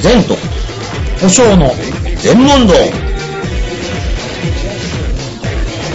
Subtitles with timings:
[0.00, 0.36] 善と。
[1.24, 1.70] お尚の。
[2.22, 2.74] 全問答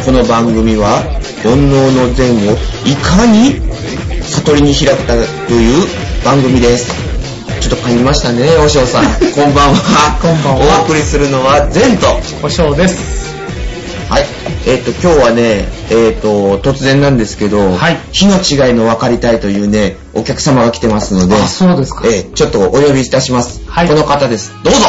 [0.05, 1.02] この番組は
[1.44, 2.54] 煩悩の善を
[2.86, 3.60] いかに
[4.21, 5.13] 悟りに開くか
[5.47, 5.88] という
[6.23, 6.91] 番組です。
[7.62, 9.05] ちょっと噛みましたねお尚さん。
[9.34, 10.20] こんばんは。
[10.22, 10.82] こんばんは。
[10.82, 12.06] お送りするのは善と。
[12.44, 13.25] お尚です。
[14.66, 22.07] はいえっ、と今日はねえっ、と突然なんですけど、はい日の違いの分かりたいというねお客様が来てますのであ、そうですか。
[22.07, 24.80] えーちょっとお呼びいたします、はいこの方ですどうぞ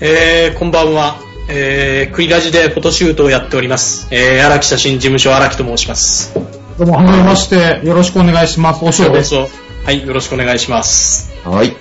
[0.00, 1.16] えー、こんばんは。
[1.50, 4.06] えー、クイラジでフォトシュートをやっております。
[4.10, 6.34] えー、荒木写真事務所荒木と申します。
[6.78, 8.84] どうも、はじめまして、よろしくお願いします。
[8.84, 9.34] お尚です。
[9.34, 9.54] どうぞ。
[9.84, 11.32] はい、よろしくお願いします。
[11.44, 11.74] はい。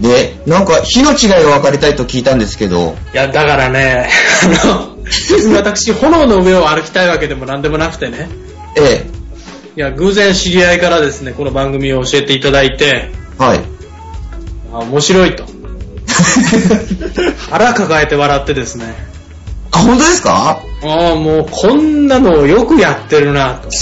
[0.00, 4.08] で、なんか、火の違いを分かりたいと聞いたんですけど、いや、だからね、
[4.62, 4.95] あの、
[5.30, 8.28] 別 に私、炎の上を歩きたいわけでも何でもなくてね。
[8.76, 9.04] え
[9.76, 13.60] いや、偶然知り合いからですね、この番組を教えていただいて、え、はい。
[14.72, 15.44] あ面白いと。
[17.50, 18.94] 腹抱えて笑ってですね。
[19.72, 20.60] あ、本当ですか？
[20.82, 23.68] ああ、もうこんなのをよくやってるなと。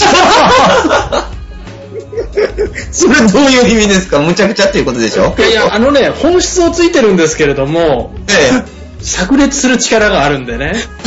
[2.91, 4.19] それどういう意味ですか？
[4.19, 5.33] むちゃくちゃっていうことでしょ？
[5.37, 8.51] いやいや、あのね、本質をついてるんですけれども、え
[9.05, 10.73] 炸裂する力があるんでね。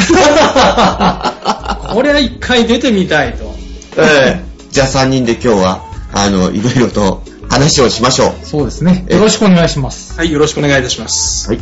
[1.93, 3.55] これは一回出てみたいと。
[3.97, 4.03] え。
[4.03, 4.45] ええ。
[4.71, 5.83] じゃあ3人で今日は、
[6.13, 8.35] あの、いろいろと話をしましょう。
[8.45, 9.05] そうですね。
[9.09, 10.17] よろしくお願いします。
[10.17, 11.49] はい、よろしくお願いいたします。
[11.49, 11.59] はい。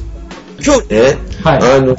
[0.62, 1.96] 今日ね、はいあの、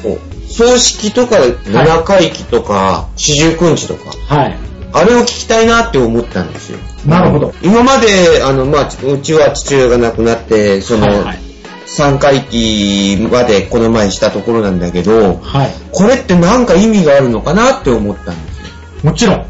[0.47, 4.58] 葬式とか、七回忌とか、四十九日とか、はい。
[4.93, 6.77] あれを聞きたいなって思ったんですよ。
[7.05, 7.53] なるほど。
[7.63, 11.47] 今まで、あの、まあ、うちは父親が亡くなって、その、はいはい。
[11.88, 15.71] 3回忌までこの前したところなんだけど、はい。
[15.91, 18.66] これってなんか意味があるのかなって思ったんですよ。
[19.03, 19.45] もちろん。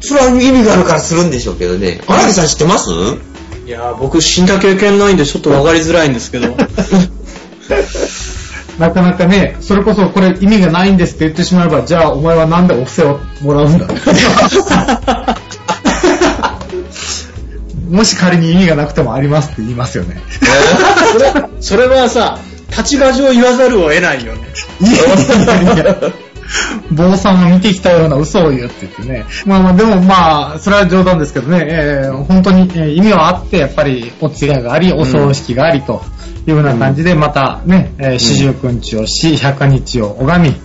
[0.00, 2.00] それは意味があるからするんでしょうけどね。
[2.06, 2.90] 荒木さん知ってます？
[3.66, 6.56] いやー、僕死んだ経験ないんでちょっとわかりづらいんですけど。
[8.78, 13.88] なかなかね、それこそこれ意味がないんですって言ってしまえば、じゃあお前はなんでお布施をもらうんだ？
[17.88, 20.20] もし仮に意味がなくてもありますって言いますよね。
[21.12, 22.38] それそれはさ、
[22.76, 24.42] 立場上言わざるを得ないよね。
[24.80, 26.12] いやいやいや
[26.90, 29.24] 坊さんを見てきたような嘘を言うって言ってね。
[29.44, 36.02] まあまあでもまあ、それは冗談ですけどね、えー本当に、えー意味はあって、やっぱりお通夜があり、お葬式がありと
[36.46, 40.60] いうような感じで、またね、えー四十九日をし、百日を拝み、で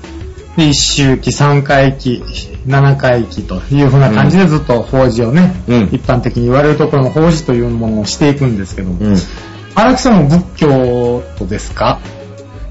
[0.57, 2.23] 一周期、三回忌、
[2.65, 9.17] 七回忌というふうな感じでずっと法事をね、うん一般的に言われるところの法事というものをしていくんですけども、うん。
[9.75, 11.99] 荒木さんも仏教徒ですか？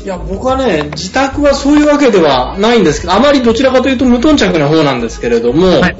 [0.05, 5.81] いや、僕はね、自宅はそういうわけではないんですけど、あまりどちらかというと無頓着な方なんですけれども、はい。
[5.81, 5.97] はい。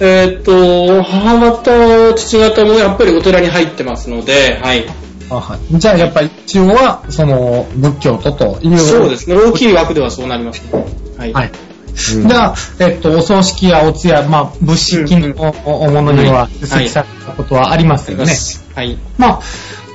[0.00, 4.84] えーっと、母方、父方もやっぱりお寺に入ってますので、はい。
[5.28, 8.78] あはい、じゃあやっぱり一応は、その、仏教徒という。
[8.78, 10.84] そうですね、大きい枠ではそうなりますね。
[11.18, 11.32] はい。
[11.32, 11.50] はい。
[11.96, 18.32] じゃあ、えっと、お葬式やお通夜、まあ、仏式のおおものには出席されたことはありますよね。
[18.74, 18.98] はい。
[19.16, 19.42] まあ、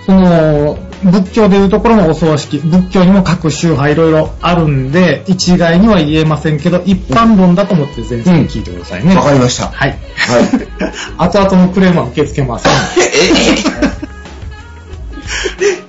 [0.05, 9.15] その、仏教でいうところのお葬式、仏教にも各宗派いろいろあるんで、一概には言えませんけど、一般論だと思って全然聞いてくださいね。
[9.15, 9.67] わかりました。
[9.67, 9.89] はい。
[9.89, 9.97] はい。
[11.17, 12.71] 後々のクレームは受け付けません。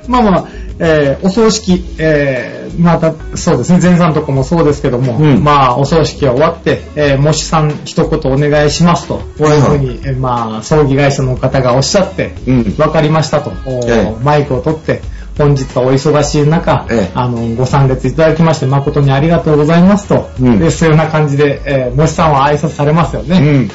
[0.09, 0.49] まあまあ、
[0.79, 5.45] えーお葬式、えーまた、そうですね、前さんとこもそうですけども、うん。
[5.45, 12.75] まあ、お葬式が終わって、えーもしさん一言お願いしますと、こういうふうに、えーまあ、葬儀会社の方がおっしゃって、うん。
[12.79, 13.53] わかりましたと、
[14.23, 15.03] マイクを取って、
[15.39, 17.11] 本日はお忙しい中、ええ。
[17.15, 20.59] あの、ご参列いただきまして誠にありがとうございますと、うん。
[20.59, 23.69] でそういうような感じで、えーもしさんは挨拶されますよね。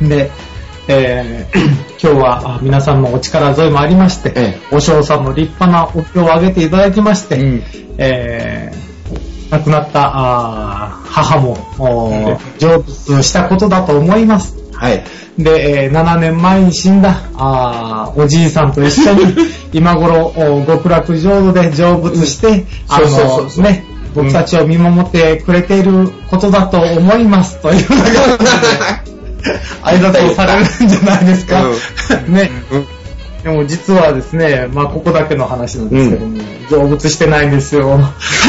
[0.00, 0.08] うん。
[0.08, 0.30] で、
[0.88, 7.62] えー 今日はあ皆さんのお力添えもありまして、えお嬢さんの立派なお経をあげていただきまして、うん。
[7.98, 8.88] えー
[9.50, 10.10] 亡くなった
[11.06, 11.56] 母も
[12.58, 14.54] 成仏したことだと思います。
[14.74, 15.04] はい。
[15.38, 19.34] で、えー7年前に死んだあーおじいさんと一緒に
[19.72, 23.84] 今頃お極楽浄土で成仏して、あのね、
[24.14, 27.60] 僕たちを見守ってくれていることだと思います。
[27.62, 27.86] という
[29.82, 31.64] 挨拶をされるんじゃないですか。
[32.28, 32.50] ね。
[33.42, 36.38] でも実はですね、まあここだけの話なんですけども、
[36.70, 38.00] 成仏してないんですよ。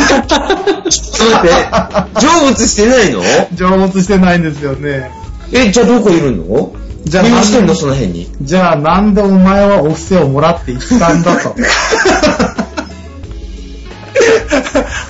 [0.10, 3.22] ちょっと待って、成仏してないの？
[3.56, 5.12] 成仏してないんですよね。
[5.54, 6.74] え、じゃあどこいるの？
[7.06, 7.76] じゃあ何してんの？
[7.76, 8.32] その辺に。
[8.42, 11.56] じゃあなんでお前はお布施をもらっていったんだと。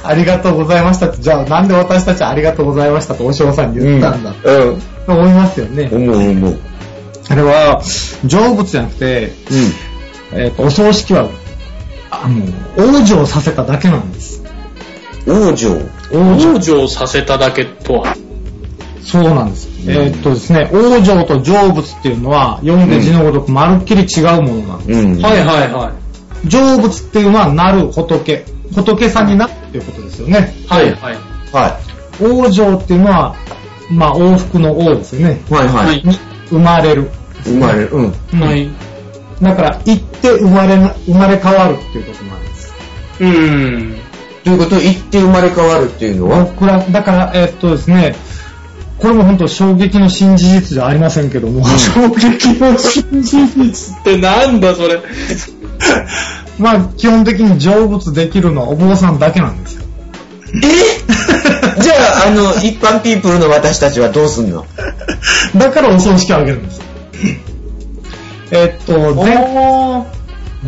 [0.09, 4.81] ありがとうございましたって、じゃあなんで私たちありがとうございましたとお嬢さんに言ったんだうん。
[5.05, 5.87] と思いますよね。
[5.91, 6.59] 思う思う。
[7.29, 9.31] あれは、成仏じゃなくて、
[10.33, 11.29] えっ、と、お葬式は、
[12.09, 12.43] あの、
[12.75, 14.43] 往生させただけなんです。
[15.27, 15.69] 王女。
[16.11, 18.15] 往生させただけとは？
[19.03, 19.69] そうなんです。
[19.87, 24.99] えーっとですね、往生と成仏っていうのは、読んで字のごとくまるっきり違うものなんです。
[24.99, 25.21] うん。
[25.21, 25.91] はいはいは
[26.49, 28.43] 成仏っていうのは、なる仏。
[28.73, 30.53] 仏さんになるっていうことですよね。
[30.67, 30.67] い。
[30.67, 31.15] はいはい。
[31.53, 31.79] は
[32.19, 33.35] 往生っていうのは、
[33.91, 35.41] まあ、往復の王ですよね。
[35.49, 35.53] い。
[35.53, 35.73] はいは。
[35.85, 36.03] はい
[36.49, 37.09] 生まれる。
[37.43, 37.89] 生まれる。
[37.91, 38.13] うん。
[38.33, 38.69] うんはい。
[39.41, 42.73] だから、行って生まれな、生まれ変わるっていうことなんです。
[43.19, 43.95] うん。
[44.43, 46.43] ということを言って生まれ変わるっていうのは？
[46.45, 48.15] 僕ら、だから、えーっとですね、
[48.97, 54.99] これも本当衝撃の新事実じゃありませんけども、 衝撃の新事実ってなんだそれ。
[56.59, 59.83] まあ、基本的に成仏できるのはお坊さんだけなんですよ。
[60.63, 61.79] え？
[61.81, 61.93] じゃ
[62.25, 64.65] あ、あの、一般ピープルの私たちはどうすんの？
[65.55, 66.81] だからお葬式をあげるんです。
[68.51, 69.37] えっと、前、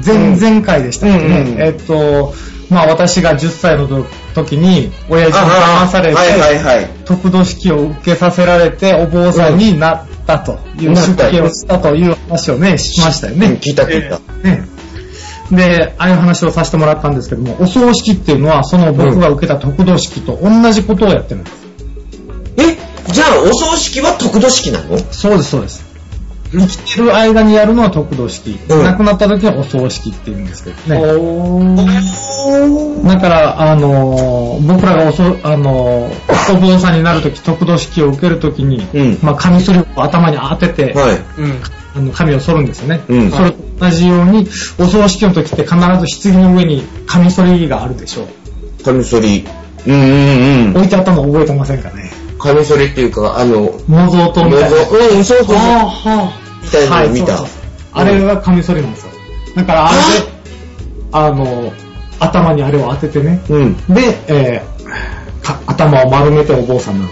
[0.05, 1.25] 前、前回でしたっけね？
[1.25, 2.33] うんうんえっと、
[2.69, 6.89] まあ私が10歳の時に、親父に騙されて、はいはいはい。
[7.05, 13.57] 得度式を受けさせられて、お坊さんになったという、出家をしたという話をね、しましたようんね。
[13.59, 14.19] 聞いた聞いた。
[14.47, 14.63] ね
[15.51, 21.61] で、ああいう話をさせてもらったんですけども、お葬式っていうのは、その僕が受けた得度式と同じことをやってるんです。
[22.57, 22.77] え
[23.13, 24.97] じゃあ、お葬式は得度式なの？
[25.11, 25.91] そうです、そうです。
[26.53, 28.59] 生きてる間にやるのは得度式。
[28.69, 31.01] うん亡くなった時はお葬式って言うんですけどね。
[31.01, 41.17] おだから、あのー僕らがおそ、あのーお坊さんになるとき、得度式を受けるときに、うんまあ、カミソリを頭に当てて、はい。
[41.37, 41.61] うん。
[41.93, 43.01] あの髪を剃るんですよね。
[43.07, 44.47] うんそれと同じように、
[44.79, 48.83] お葬式の時って必ず棺の上にカミソリがあるでしょう。
[48.83, 49.45] カミソリ。
[49.87, 50.75] うんうんうん。
[50.77, 52.11] 置いてあったの覚えてませんかね。
[52.37, 54.77] カミソリっていうか、あの、模造刀みたいな。
[54.77, 55.57] うん、そうそうそう。
[55.57, 56.31] は
[56.63, 57.57] みたいなの見たそうそう。
[57.93, 59.11] あれがカミソリなんですよ。
[59.55, 60.01] だからあれで、
[61.11, 61.73] あの、
[62.19, 63.41] 頭にあれを当ててね。
[63.49, 63.75] うん。
[63.87, 64.71] で、えー
[65.41, 67.11] か頭を丸めてお坊さんなの。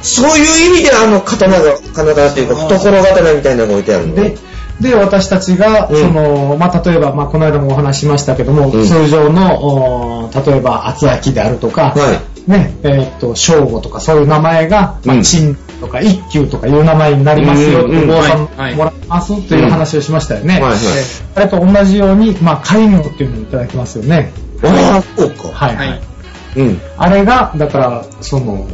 [0.00, 4.36] あ、そういう意味であの刀が、刀っていうか、懐刀みたいなのが置いてあるので、
[4.80, 18.40] で、私たちが、うんその、まあ、例えば、まあ、この間もお話ししましたけども、うん通常の、お例えば、厚焼きであるとか、はね、えーっと、正午とかそういう名前が、まあ、うん陳とか一休とかいう名前になりますよ、うんうんお坊さん
[18.76, 20.54] もらいますという話をしましたよね。
[20.54, 24.32] はいはいえーあれと同じように、まあ、戒名っていうのをいただきますよね。
[24.62, 25.48] ああ、そうか。
[25.48, 25.88] はい、はい。
[25.90, 26.00] はい。
[26.56, 26.80] うん。
[26.96, 28.66] あれが、だから、その、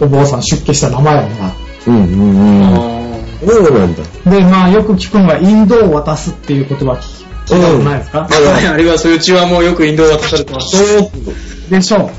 [0.00, 1.90] お坊さん出家した名前をもらう。
[1.90, 2.74] うんうんうん。
[2.74, 2.96] あ
[3.44, 4.02] そうなんだ。
[4.30, 10.98] で、まあ、よく聞くのが、インドを渡すっていう言葉聞聞いたことないですか、あーはい、あれはそういううちはもうよくインドを渡されてます。
[10.98, 11.10] そう。
[11.70, 12.10] でしょ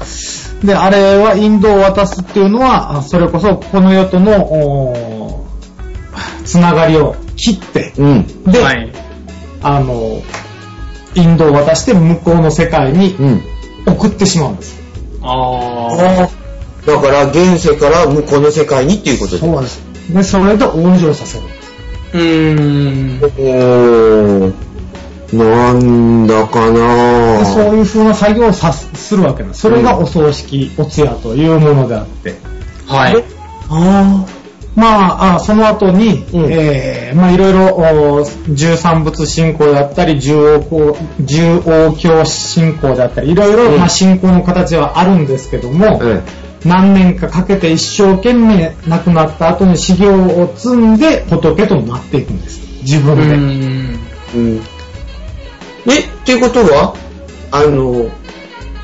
[0.64, 0.66] う。
[0.66, 8.44] で、あれはインドを渡すっていうのは、あそれこそこの世との、おーつながりを切って、うん。
[8.46, 8.92] で、はい。
[9.62, 10.22] あの、
[11.14, 13.42] インドを渡して向こうの世界にうん。
[13.86, 14.80] 送ってしまうんです。
[15.22, 16.30] ああ
[16.88, 19.40] だから、現世から向こうの世界にっていうことで。
[19.40, 19.82] そうです。
[20.10, 21.44] で、それで往生させる。
[22.14, 22.56] ー。
[22.56, 23.24] うーん。
[23.24, 24.54] おー。
[25.34, 29.62] なんだかでなそういう風な作業をさすするわけなんです。
[29.62, 32.36] それがお葬式、お通夜というものであって。
[32.88, 33.24] はい。
[33.70, 34.26] あ
[34.78, 46.22] まあ、あその後に、うんえーまあいろいろ、お十三仏信仰であったり、十王教十王教信仰であったり、いろいろ、うんまあ信仰の形はあるんですけども、え
[46.68, 52.60] 何年かかけて一生懸命亡くなった後に修行を積んで仏となっていくんです。
[52.84, 53.36] 自う分で。
[54.38, 54.62] うん。
[55.90, 56.96] え、っていうことは、
[57.52, 58.10] あの、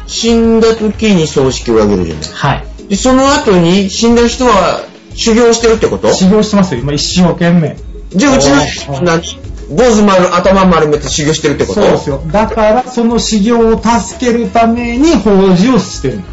[0.07, 2.23] 死んだ時に葬式をあげるじゃない。
[2.31, 2.65] はい。
[2.89, 4.81] で、その後に死んだ人は
[5.15, 6.13] 修行してるってこと？
[6.13, 7.75] 修行してますよ、今一生懸命。
[8.11, 9.21] じゃあうちのあ人何
[9.69, 11.81] 坊主丸、頭丸めて修行してるってこと？
[11.81, 12.21] そうですよ。
[12.31, 16.32] だから、その修行を助けるために法事をしてるんで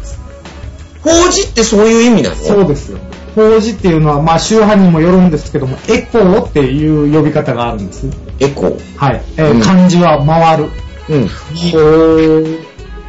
[1.03, 2.35] 法事ってそういう意味なの？
[2.35, 2.99] そうですよ。
[3.35, 8.07] 法事っていうのは、まあ、宗派にもよるんですけども、エコーっていう呼び方があるんです。
[8.39, 8.97] エコー？
[8.97, 9.21] はい。
[9.37, 10.69] えーうん漢字は回る。
[11.09, 11.29] うん。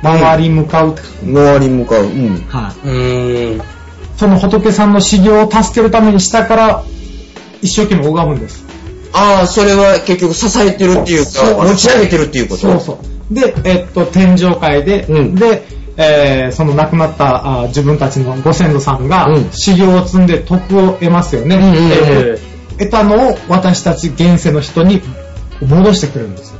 [0.03, 2.05] 回り向かうって書く周りに向かう。
[2.05, 2.37] うん。
[2.49, 2.89] はい。
[2.89, 3.63] うーん。
[4.17, 6.85] その仏さんの修行を助けるために下から
[7.61, 8.65] 一生懸命拝むんです。
[9.13, 12.61] ああ、それは結局支えてるっていうか、持ち上げてるっていうこと？
[12.61, 12.99] そうそ
[13.31, 13.35] う。
[13.35, 15.63] で、えっと、天上界で、うんで、
[15.97, 21.57] えーその亡くなったあー自分たちのご先祖さんが、うん修行を積んで徳を得ますよね。
[21.57, 25.03] うんえー得たのを私たち現世の人に
[25.61, 26.59] 戻してくれるんですよ。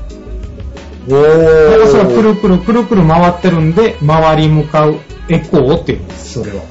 [1.09, 2.23] おだからそれはくー。
[2.23, 6.63] るくるくるくる回ってるんで、回り向かうエコーっていうんです、それを。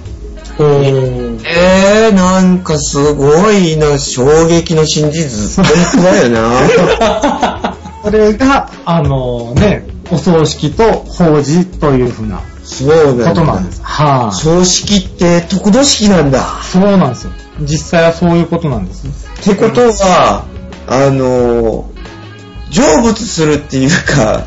[0.59, 5.65] えー、なんかすごいな、衝撃の真実。
[5.65, 7.77] 本当だよな。
[8.03, 12.41] それが、あのね、お葬式と法事というふうな
[12.71, 13.29] そうなんだ。
[13.29, 13.81] ことなんです。
[13.83, 16.41] はい、葬式って得度式なんだ。
[16.63, 17.33] そうなんですよ。
[17.61, 19.07] 実際はそういうことなんです。
[19.41, 20.45] ってことは、
[20.87, 21.91] あの、
[22.71, 24.45] 成仏するっていうか、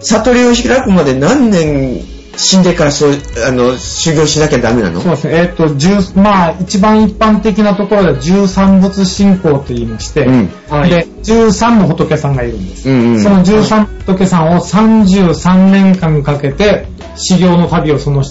[0.00, 3.12] 悟りを開くまで何年死んでからそう、
[3.46, 5.00] あの、修行しなきゃダメなの？
[5.00, 5.34] そうですね。
[5.34, 12.88] えっ、と、10まあ、一番一般的なところでは13仏信仰と言いまして、うんはいで、13の仏さんがいるんです。
[12.88, 18.22] うんうんその13の仏さんを33年間かけて修行の旅をその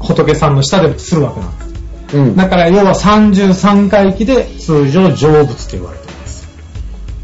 [0.00, 1.64] 仏さんの下でするわけなんで
[2.10, 2.16] す。
[2.16, 2.36] うん。
[2.36, 6.48] だから要は33回忌で通常成仏と言われています。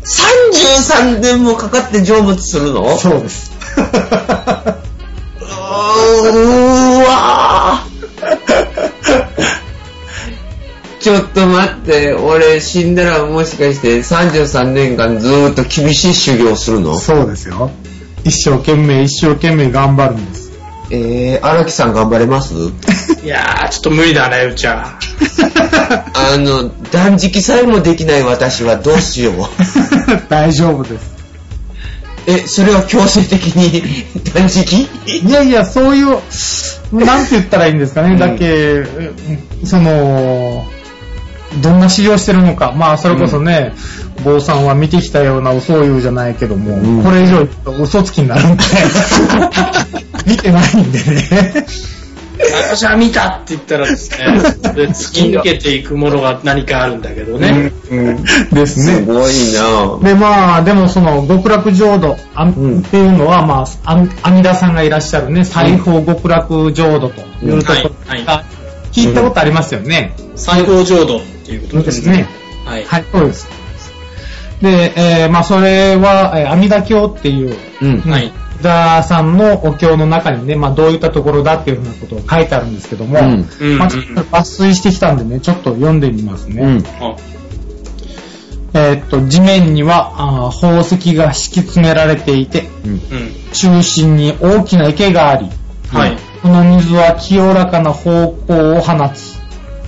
[0.04, 2.96] 33年もかかって成仏するの？
[2.98, 3.50] そうです。
[5.50, 7.90] うーわー
[11.00, 16.94] ちょっと待って、俺死んだらもしかして33年間ずーっと厳しい修行するの？
[16.94, 17.70] そうですよ。
[18.22, 20.50] 一生懸命一生懸命頑張るんです。
[20.90, 22.52] えー、荒木さん頑張れます？
[23.24, 24.98] いやー、ちょっと無理だね、うちは。
[26.14, 29.34] あの、断食さえもできない私はどうしよう。
[30.28, 31.19] 大丈夫です。
[32.30, 33.82] え、それは強制的に
[34.32, 34.88] 断食？
[35.06, 36.18] いやいや、そういう、
[36.92, 38.12] なんて言ったらいいんですかね。
[38.12, 38.84] うんだけ、
[39.64, 40.64] その、
[41.62, 42.72] どんな修行してるのか。
[42.76, 43.72] まあ、それこそね、
[44.24, 48.62] 坊さんは見てきたような嘘を言うじゃないけども、うんこれ以上言うと嘘つきになるんで、
[50.26, 51.66] 見てないんでね。
[52.42, 54.18] 私は見たって言ったらですね、
[54.74, 57.72] で 突き抜けていくものが何かあるんだけどね。
[57.90, 58.24] うん。
[58.52, 58.96] ですね。
[58.96, 63.92] すごいなで、まあ、でもその極楽浄土あんうんっていうのは、まあ、
[64.22, 68.44] 阿弥陀さんがいらっしゃるね、西方極楽浄土というところはいが、
[68.92, 70.14] 聞いたことありますよね。
[70.36, 72.26] 最高浄土っていうことですね。。
[72.64, 72.84] はい。
[72.86, 73.48] はい、そうです。
[74.62, 74.92] で、
[75.22, 78.00] えーまあ、それは、えー阿弥陀経っていう、うん。
[78.00, 78.32] はい。
[78.68, 86.62] 阿弥陀さんのお経の中にね、まあ、どういったところだっていうふうなことを書いてあるんですけども、抜粋してきたんでね、ちょっと読んでみますね。
[86.62, 86.84] うん。
[87.00, 87.16] あ
[88.72, 92.90] えーっと、地面にはあー宝石が敷き詰められていて、うん。
[92.92, 93.00] うん。
[93.52, 95.48] 中心に大きな池があり、
[95.92, 96.16] はい。
[96.42, 99.38] その水は清らかな方向を放つ。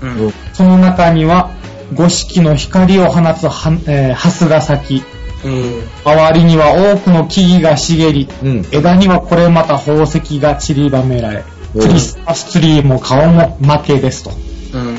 [0.03, 0.33] うん。
[0.53, 1.51] その中には
[1.95, 3.53] 五色の光を放つは、
[3.87, 5.05] えー、蓮が咲き、
[5.45, 5.83] うん。
[6.05, 8.67] 周りには多くの木々が茂り、うん。
[8.73, 14.31] 枝にはこれまた宝石が散りばめられ、うんクリスマスツリーも顔も負けですと。
[14.31, 14.99] うん。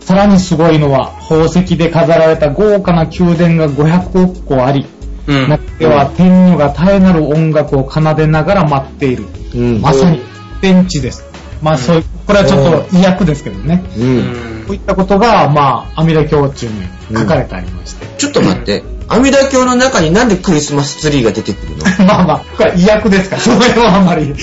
[0.00, 4.86] さらにすごいのは、宝石で飾られた豪華な宮殿が500億個あり、
[5.28, 5.48] うん。
[5.48, 9.24] 中では天女が絶えなる音楽を奏でながら待っている。
[9.54, 9.80] うん。
[9.80, 10.20] まさに
[10.60, 11.29] 天地です。
[11.62, 13.84] まあそういう、これはちょっと意訳ですけどね。
[13.96, 14.00] う。
[14.00, 16.72] うんんこういったことが、まあ、阿弥陀経中に
[17.18, 18.06] 書かれてありまして。
[18.18, 18.84] ちょっと待って。
[19.08, 21.84] 阿弥陀経の中になんでクリスマスツリーが出てくるの？
[22.06, 24.34] まあまあ、これは意訳ですから、それはあんまり。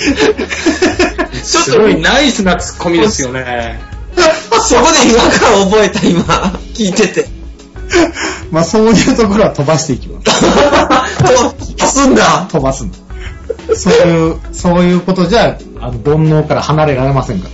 [1.42, 3.80] すごいナイスなツッコミですよね。
[4.60, 6.22] そこで違和感を覚えた今、
[6.74, 7.38] 聞いてて。
[8.50, 10.26] まあそういうところは飛ばしていきます。
[11.78, 12.46] と、すんだ。
[12.50, 12.98] 飛ばすんだ。
[13.74, 17.50] そういう、そういうことじゃ、あの、煩悩から離れられませんから。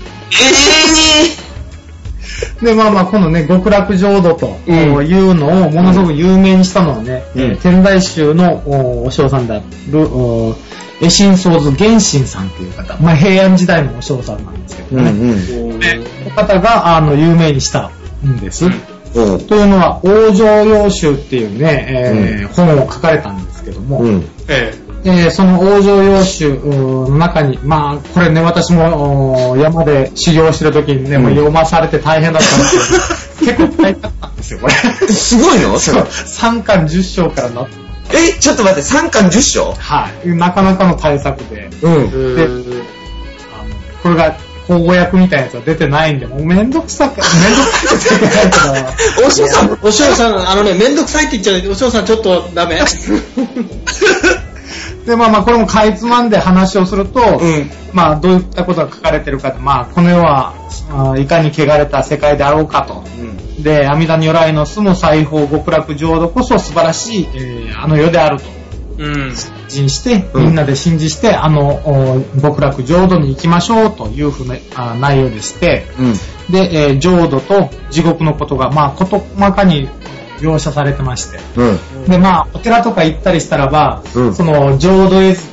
[2.60, 10.54] えで、まあまあ、このね、極楽浄土とうんいうのをものすごく有名にしたのはね、うんえー天台宗のおお尚さんである、お
[11.00, 15.72] 絵心僧図玄心さんという方、まあ平安時代のお尚さんなんですけどぇね、ー。
[15.72, 17.90] うんでこの方が、あの、有名にした
[18.24, 18.66] んです。
[18.66, 18.72] うん。
[19.14, 19.46] うん。
[19.46, 24.24] というのは、往生要集っていうね、えー本を書かれたんですけども、うん。
[24.48, 24.74] え
[25.06, 34.72] えーその往生要集の中に、まあ、これね、私もお山で修行してる時にね、もう読まされて大変だったんですけど、 結構大変だったんですよ、これ。
[35.08, 35.78] すごいの？
[35.78, 36.00] そそうれ。
[36.02, 39.74] 3巻10章からなって、え、ちょっと待って、3巻10章？
[39.78, 40.28] はい。
[40.28, 41.92] なかなかの対策で、うん。
[42.04, 42.64] えであの
[44.02, 44.34] これが、
[44.66, 52.80] 口語訳みたいなやつは出てないんで、もうめんどくさく、めんどくさくてないけど、 お師さん、お嬢さん、あのね、めんどくさいって言っちゃうお嬢さんちょっとダメ。
[55.06, 57.70] で、まあまあ、これもかいつまんで話をすると、うん。
[57.92, 60.54] まあ、どういったことが書かれてるかまあ、この世は、
[61.18, 63.04] いかに汚れた世界であろうかと。
[63.62, 68.44] で、阿弥陀如来の住む西方極楽浄土こそ素晴らしい、えーあの世であると。
[68.98, 69.34] うん。
[69.68, 76.12] 信じして、うんみんなで信じして、あの、お極楽浄土に行きましょうというふうなあ内容でして、うん。
[76.52, 79.88] で、えー浄土と地獄のことが、まあ、事細かに
[80.40, 81.38] 描写されてまして。
[81.56, 82.04] うん。
[82.06, 85.44] で、まあ、お寺とか行ったりしたらば、うんその、浄土絵図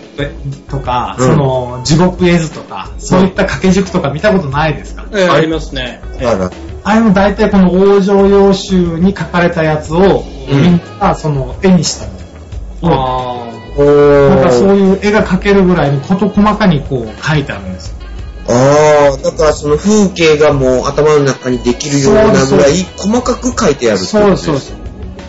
[0.70, 6.02] とか、うんその、地獄絵図とか、そういった掛け軸とか見たことないですか、ええありますね。
[6.20, 12.12] ええあれも大体この往生要集に書かれたやつを、うんみんな、その、絵にしたの。
[12.84, 18.01] あおだかそういう絵が描けるぐらいに事細かにこう描いてあるんですよ。
[18.48, 24.74] ああ、だからその風景がもう頭の中にできるようなぐらい細かく書いてあるってそうです、そうです。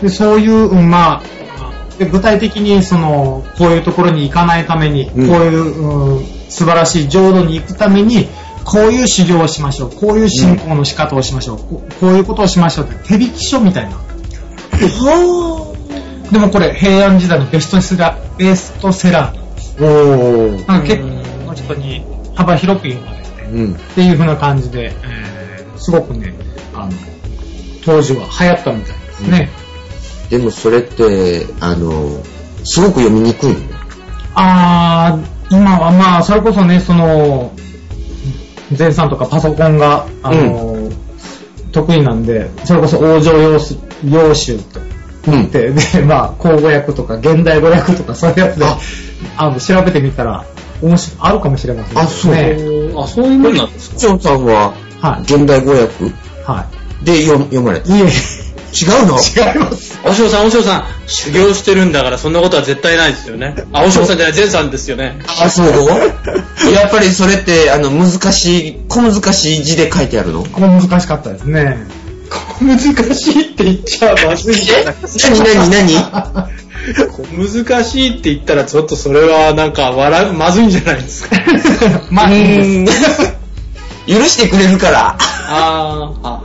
[0.01, 1.23] で、そういう、うんまあ、
[1.97, 8.27] で具体的にその、こういうところに行かないために、うんこういう、うん素晴らしい浄土に行くために、
[8.63, 9.91] こういう修行をしましょう。
[9.91, 11.57] こういう信仰の仕方をしましょう。
[11.57, 13.95] ここういうことをしましょうって手引き書みたいな。
[13.95, 15.73] は
[16.31, 19.75] でもこれ平安時代のベストセラー、ベストセラーなんです。
[19.79, 19.83] ぁ。
[19.83, 20.67] おー。
[20.67, 23.73] なんか結構の人に幅広く読まれて、うん。
[23.73, 25.43] っていう風な感じで、えー
[25.83, 26.33] すごくね、
[26.73, 26.91] あの、
[27.83, 29.49] 当時は流行ったみたいですね。
[30.29, 32.23] でもそれって、あの、
[32.63, 33.57] すごく読みにくいの
[34.35, 37.51] あー、今はまあ、それこそね、その、
[38.77, 40.89] 前さんとかパソコンが、あの、
[41.73, 44.79] 得意なんで、それこそ往生要す要集と
[45.27, 45.51] うん。
[45.51, 48.77] で、で、まあ、口語訳とか現代語訳とかそういうやつで、あ
[49.37, 50.45] あの、調べてみたら、
[50.83, 52.01] 面白い、あるかもしれませんね。
[52.01, 53.97] あそうあ、そういうもんなんですか？
[53.97, 55.21] ジョンさんは、はい。
[55.23, 55.81] 現代語訳
[56.45, 56.65] は
[57.03, 57.93] で読読まれた？
[57.95, 57.99] い。
[57.99, 58.07] いえ、違
[59.03, 59.17] うの？
[59.19, 59.99] 違います。
[60.05, 63.55] おしょうさん、おしょうさん、修行してるんだからそんなことは絶対ないですよね。
[63.71, 65.17] あ、おしょうさんじゃない、ゼンさんですよね。
[65.41, 65.67] あ、そう
[66.73, 70.43] やっぱりそれって、あの、難しい、小難しい字で書いてあるの？
[70.43, 71.87] ここ難しかったですね。
[72.61, 74.95] 難しいって言っちゃまずいんじゃない
[75.39, 76.47] 何何何？
[77.65, 81.35] 難しいって言ったらちょっとそれはなんか笑う、まずいんじゃないですか。
[82.11, 83.33] まあ、いいです。
[84.07, 85.17] 許してくれるから。
[85.49, 86.41] あー、は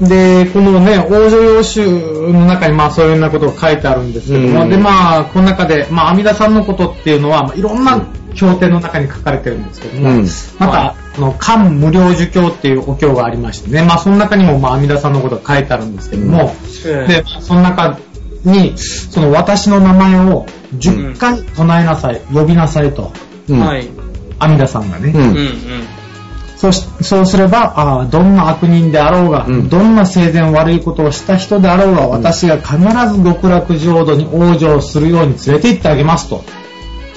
[0.00, 4.70] で、このね、往生要集の中にまあそういうようなことが書いてあるんですけども、うん。
[4.70, 8.00] でまあ、この中で、まあ、阿弥陀さんのことっていうのは、まあいろんな
[8.34, 10.26] 経典の中に書かれてるんですけども、うん。
[10.58, 16.54] また、はあの、漢無量寿経っていうお経がありましてね、まあその中にもまあ阿弥陀さんのことが書いてあるんですけども、
[16.86, 17.06] うん。
[17.06, 17.98] で、その中
[18.44, 23.12] に、その私の名前を10回唱えなさい、呼びなさいと、
[23.48, 23.88] うんはい。
[24.38, 25.56] 阿弥陀さんがね、うんうんうん。
[26.56, 36.44] そうしそうすればあー、どんな悪人であろうが、うんどんな生前悪いことをした人であろうが、私が必ず極楽浄土に往生するように連れて行ってあげますと。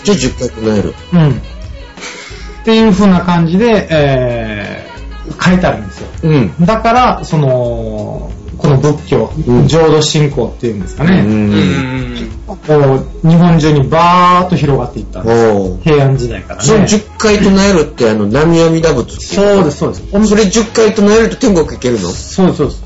[0.03, 0.93] じゃあ10回唱える。
[1.13, 1.31] うん。
[1.31, 6.07] っていう風な感じで、えー、書いてあるんですよ。
[6.23, 6.65] うん。
[6.65, 8.31] だから、その、
[8.63, 12.29] この仏教、うん浄土信仰っていうんですかうね。
[12.47, 15.83] こう日本中にバーッと広がっていったんです。
[15.83, 16.63] 平安時代からね。
[16.63, 20.27] その10回唱えるって、あの、南阿弥陀仏そうです、そうです。
[20.29, 22.07] それ10回唱えると天国行けるの？
[22.07, 22.83] そうです、そうです。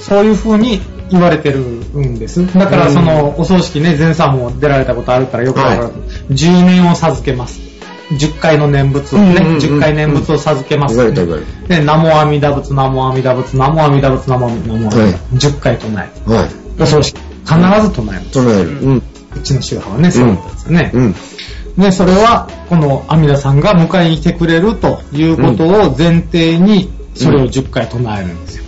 [0.00, 2.44] そういう風に言われてるんです。
[2.52, 5.82] だから、その、お葬式ね、前さんも出られたことあるからよくわかる。
[5.84, 5.92] はい
[6.30, 7.73] 10年を授けます。
[8.18, 16.34] 10回の念仏をね、うんうんうんうん10回念仏を授けます、言われた言われで、南無阿弥陀仏、南無阿弥陀仏、南無阿弥陀仏、南無阿弥陀仏、はい10回唱える。
[16.34, 16.48] はい。
[16.80, 18.30] お葬式、必ず唱える。
[18.30, 18.70] 唱える。
[18.80, 19.02] うん。
[19.36, 20.90] うちの宗派はね、そうだったんですよね。
[20.94, 21.14] うん。
[21.76, 28.64] で、それは、この阿弥陀さんが迎えに来てくれるということを前提に、それを10回唱えるんですよ。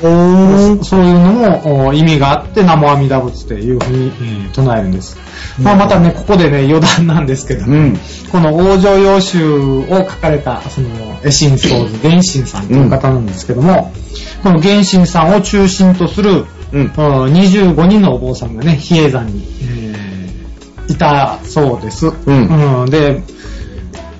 [0.00, 5.16] そういうのもお意味があって、南無阿弥陀仏というふうに、えー唱えるんです。
[5.62, 7.98] まあ、またね、ここでね、余談なんですけど、うん。
[8.32, 10.88] この往生要集を書かれた、その、
[11.22, 13.92] 絵心僧図玄心さんという方なんですけども、
[14.42, 16.92] この玄心さんを中心とする、うん。
[16.96, 20.10] お25人のお坊さんがね、比叡山に、えー
[20.92, 22.06] いたそうです。
[22.06, 23.22] んうんで、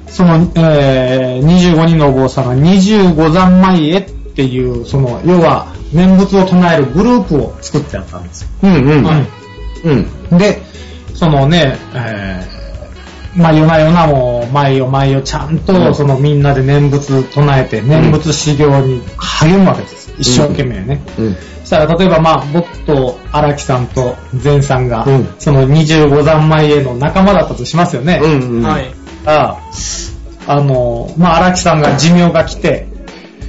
[0.07, 8.49] その、えー25人のお坊さんが25山前へっていう、その、要は、念仏を唱えるグループを作ってやったんですよ。
[8.63, 8.75] うん。
[8.75, 9.05] うん。
[9.05, 9.27] はい
[9.85, 10.39] うん。
[10.39, 10.63] で、
[11.15, 12.61] そのね、えー
[13.37, 20.13] まあ夜な夜なも毎夜毎夜ちゃんうんとそのみんなで念仏唱えて、念仏修行に励むわけです。
[20.19, 21.01] 一生懸命ね。
[21.17, 21.35] うん。
[21.61, 28.21] そしたら例えばまあ僕と荒木さんと善さんが、うんその25山前への仲間だったとしますよね。
[28.21, 28.63] うん。
[28.63, 28.93] はい。
[29.27, 29.61] あ
[30.49, 32.90] あの、まあ荒木さんが寿命が来て、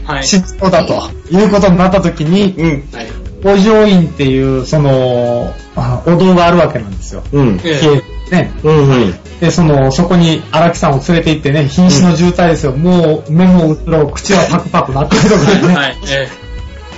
[0.05, 0.23] はい。
[0.23, 0.93] 死にそうだと
[1.31, 2.95] いうことになった時に、うん。
[2.95, 3.07] はい。
[3.43, 7.23] お浄院っていうその、あお堂があるわけなんですよ。
[7.31, 7.61] うん。
[7.63, 8.51] え消えね。
[8.63, 8.89] うん。
[8.89, 9.13] うん。
[9.39, 12.73] で、その、そこに荒木さんを連れて行ってね、瀕死の渋滞ですよ。
[12.73, 15.75] もう、目もうつろ、口はパクパクなってるとかね。
[15.75, 15.97] はい。
[16.09, 16.29] え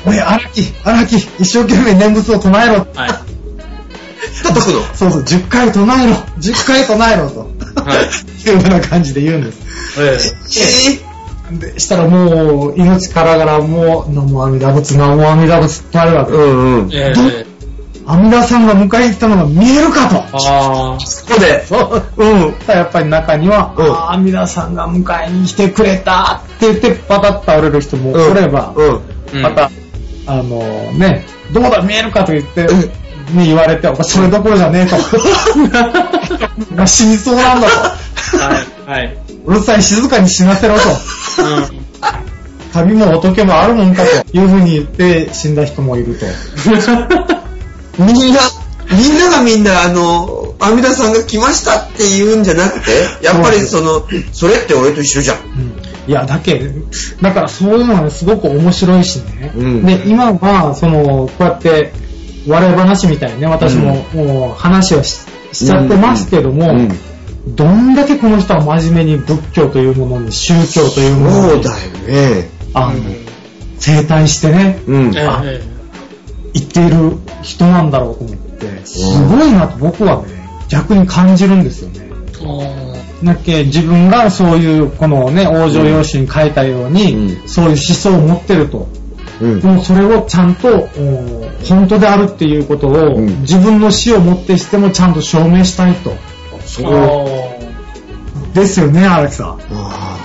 [0.05, 2.83] おい、荒木、荒木、一生懸命念仏を唱えろ。
[2.83, 3.09] ーはい。
[4.43, 4.81] 叩くの？
[4.93, 6.15] そうそう、10回唱えろ。
[6.39, 7.39] 10回唱えろと。
[7.39, 8.09] はい。
[8.49, 9.59] いうような感じで言うんです。
[9.99, 10.17] え
[10.99, 11.12] え
[11.59, 16.31] で、したらもう、命からがらもう、南無阿弥陀仏、南無阿弥陀仏ってなるわけ。
[16.31, 16.87] うんうん。
[16.87, 17.45] ー、えどー、
[18.05, 20.15] 阿弥陀さんが迎えに来たのが見えるかと。
[20.15, 20.99] あー。
[20.99, 21.65] そこで。
[21.65, 22.03] そう。
[22.17, 22.55] うん。
[22.67, 29.01] やっぱり中には、うんああ、阿弥陀さんが迎えに来てくれたって言って、パタッと倒れる人もおれば、うん。
[29.33, 29.71] うんまた、
[30.27, 30.59] あの
[30.93, 32.67] ね、どうだ見えるかと言って、
[33.31, 34.95] に言われて、それどころじゃねえと。
[36.75, 38.37] が死にそうなんだと。
[38.37, 38.99] はい。
[38.99, 39.22] はい。
[39.45, 40.82] うるさい、静かに死なせろと。
[41.43, 41.84] うん。
[42.73, 46.25] 旅も仏もあるもんかというふうに言って死んだ人もいると。
[47.99, 48.39] みんな、
[48.91, 52.91] みんながみんな、あの、阿弥陀さんが来ましたって言うんじゃなくて、
[53.23, 54.01] やっぱりその、
[54.32, 55.38] それって俺と一緒じゃん。
[56.08, 56.60] いや、だけ、
[57.21, 59.53] だからそういうのがね、すごく面白いしね。
[59.56, 61.93] うんで、今は、その、こうやって、
[62.47, 65.19] 笑い話みたいにね、私も、もう話をし
[65.53, 66.89] しちゃってますけども、うん
[67.47, 72.49] どんだけこの人は真面目に仏教というものに、宗教というものに、そうだよね。
[72.73, 72.99] あの、
[73.79, 75.17] 整体してね、うん。
[75.17, 75.62] えあえ
[76.53, 82.10] 言っている人なんだろうと思って、すごいなと僕はね、逆に感じるんですよね。
[83.23, 88.88] だっけ自分がそういう、このね、往生用紙に書いたように、うんそういう思想を持ってると。
[89.41, 89.67] うんで。
[89.67, 96.13] もそれをちゃんと、お本当であるっていうことを、うん自分の死をもってしてもちゃんと証明したいと。
[96.81, 99.59] あですよね、荒木さん。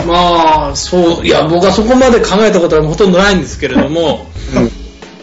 [0.06, 4.66] まあ、そう、いや、僕はそこまで考えたことはほとんどないんですけれども、ーうん。
[4.66, 4.70] い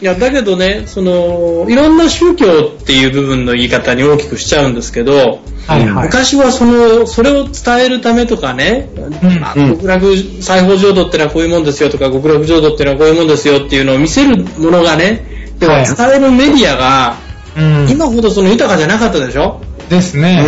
[0.02, 2.46] や、だけどね、その、いろんな宗教
[2.80, 6.06] っていう部分の言い方に大きくしちゃうんですけど、はいはい。
[6.06, 17.16] 昔はその、それを伝えるためとかね、んまあうん極楽西方浄土ってのはこういうもんですよとか、極楽浄土ってのはこういうもんですよっていうのを見せるものがね、ではいは伝えるメディアが、
[17.58, 19.62] うん、今ほどその豊かじゃなかったでしょ？
[19.90, 20.44] ですね。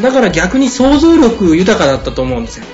[0.00, 2.66] だから逆に想像力豊かだったと思うんですよ。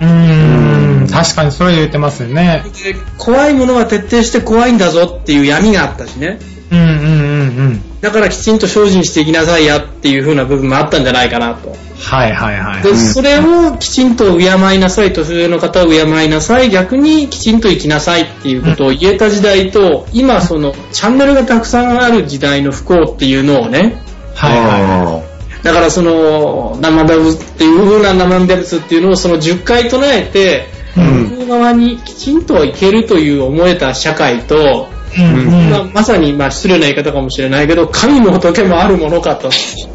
[0.00, 2.64] うーん、確かにそれ言ってますよね。
[2.82, 6.38] で怖いものは徹底して怖いんだぞっていう闇があったしね。
[6.70, 8.00] うんうんうんうん。
[8.00, 11.76] だからきちんと精進していきなさいやっていう風な部分もあったんじゃないかなと。
[11.98, 12.82] はいはいはい。
[12.82, 23.96] で、それをきちんと敬いなさい、年上の方を敬いなさい、逆にきちんと生きなさいっていうことを言えた時代と、今そのチャンネルがたくさんある時代の不幸っていうのをね、
[24.34, 25.22] はいは
[25.66, 39.50] だからその生ダブっていう風な生ダブスっていうのをその10回唱えて、うん向こう側にきちんといけるという思えた社会と、うんまあ、まさにまあ失礼な言い方かもしれないけど、神も仏もあるものかと。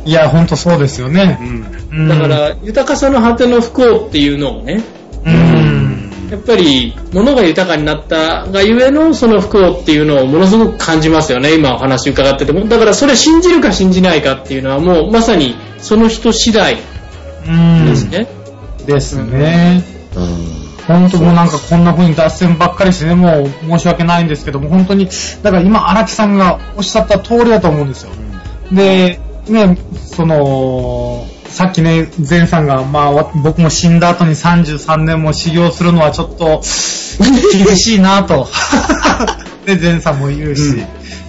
[0.05, 1.39] いや、ほんとそうですよね。
[1.91, 4.83] うんだか、ら、豊かさの果ての不幸っていうのをね、
[5.25, 5.50] うん。
[6.31, 12.65] やっぱり物が豊かになったがゆえのその不幸っていうのをものすごく感じますよね、今お話伺ってても。
[12.67, 16.77] だからそれ信じるか信じないかっていうのはもうまさにその人次第
[17.47, 17.85] うん。
[17.85, 18.27] ですね。
[18.87, 19.83] ですね。
[20.15, 25.07] うん本当もうなんかこんな風に脱線ばっかりしてね、もう申し訳ないんですけども、本当に、
[25.41, 28.11] だから今荒木さんがおっしゃった通りだと思うんですよ。
[28.71, 36.61] で、ね、その、さっきね、前さんが、まあ、わ僕も死んだ後に33年も修行するのはちょっと、
[37.51, 38.47] 厳しいなと。
[39.65, 40.81] で、前さんも言うし。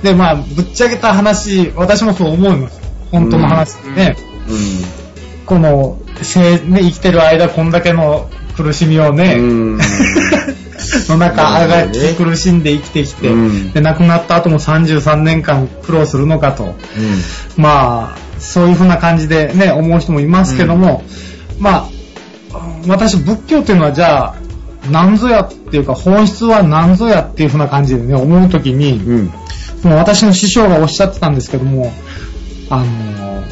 [0.02, 2.80] で、まあ、ぶっちゃけた話、私もそう思います。
[3.10, 4.16] 本当の話でね。
[5.44, 9.78] この、生ね、生きてる間こんだけの苦しみをね、うん。
[11.08, 16.74] の中、あがき苦しんで生きてきて、うんで、亡くなった後も33年間苦労するのかと。
[17.56, 21.02] まあ、そういう風な感じでね、思う人もいますけども、
[21.58, 21.88] まあ、
[22.88, 24.34] 私、仏教っていうのはじゃあ、
[24.90, 29.32] 何ぞやっていうか、本質は何ぞやっていう風な感じでね、思うときに、うん。
[29.80, 31.92] その私の師匠がおっしゃってたんですけども、
[32.68, 33.44] あの、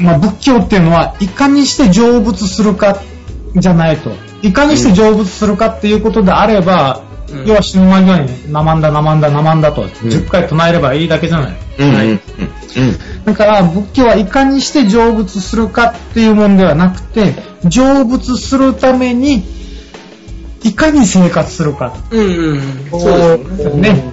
[0.00, 2.98] まあ、仏教っていうのは、いかにして成仏するか
[3.56, 4.12] じゃないと。
[4.42, 7.02] いかにして成仏するかっていうことであれば、
[7.32, 11.56] うん要は死ぬ間際に、生んだ、生んだ、生んだと、ん10回唱えればいいだけじゃない。
[11.78, 11.94] うん。
[11.94, 12.18] はいうん。
[13.24, 19.44] だから、仏教はいかにして成仏するかっていうもんではなくて、成仏するために、
[20.62, 21.94] いかに生活するか。
[22.10, 22.60] うんうん。
[22.90, 23.92] そうですよね。
[23.92, 24.12] ね。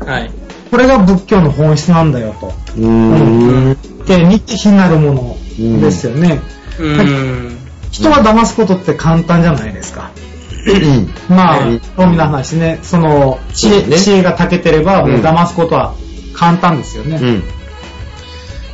[0.00, 0.30] はい。
[0.70, 2.52] これが仏教の本質なんだよと。
[2.78, 3.76] うん。
[4.06, 6.40] で、日記になるものですよね。
[6.78, 7.58] うん。
[7.90, 10.10] 人は騙すことって簡単じゃないですか。
[10.66, 11.34] うん。
[11.34, 15.94] まあうん、興味の話ね、その、知恵ね知恵が長けてれば、もううん騙すことは
[16.34, 17.16] 簡単ですよね。
[17.16, 17.42] うん。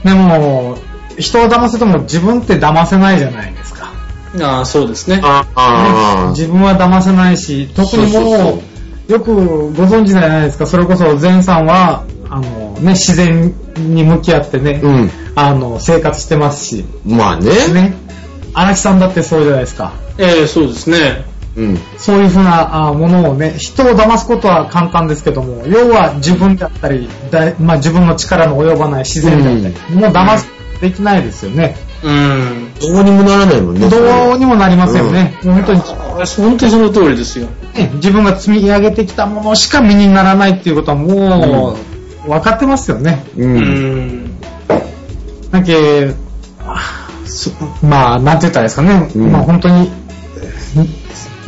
[0.05, 0.79] でも、
[1.19, 3.93] 人を騙せても自分って騙せないじゃないですか。
[4.41, 5.21] ああ、そうですね。
[5.23, 6.33] あ。
[6.37, 8.63] 自分は騙せないし、特にそうそうも
[9.09, 9.35] う、よく
[9.73, 10.67] ご存知じゃないですか。
[10.67, 15.11] それこそ、前さんは、あの、ね、自然に向き合ってね、うん。
[15.35, 17.69] あの、生活してますし、まあね。
[17.73, 17.95] ね。
[18.53, 19.93] 荒木さんだってそうじゃないですか。
[20.19, 21.25] ええそうですね。
[21.59, 21.79] うん。
[21.97, 30.49] そういうふうなあものをね、人を騙すことは簡単ですけども、要は自分だったり、だいまあ、自分の力の及ばない自然だったり、もう騙す
[30.81, 31.77] できないですよね。
[32.05, 32.73] うん。
[32.81, 33.89] どうにもならないもんね。
[33.89, 33.97] ど
[34.35, 35.37] うにもなりませんよね。
[35.43, 37.49] 本当に、本当にその通りですよ。
[37.75, 41.77] ね自分が積み上げてきたものしか身にならないっていうことはも
[42.25, 43.25] う、分かってますよね。
[43.37, 43.45] う。
[43.45, 44.41] うんん。
[45.51, 46.15] だけ、
[47.25, 47.51] そ
[47.83, 49.91] まあ、なんて言ったらいいですかね、うんまあ本当に、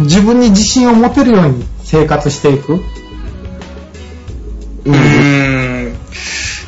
[0.00, 2.74] 自分に自信を持てるように生活していく。
[2.74, 5.96] うーん。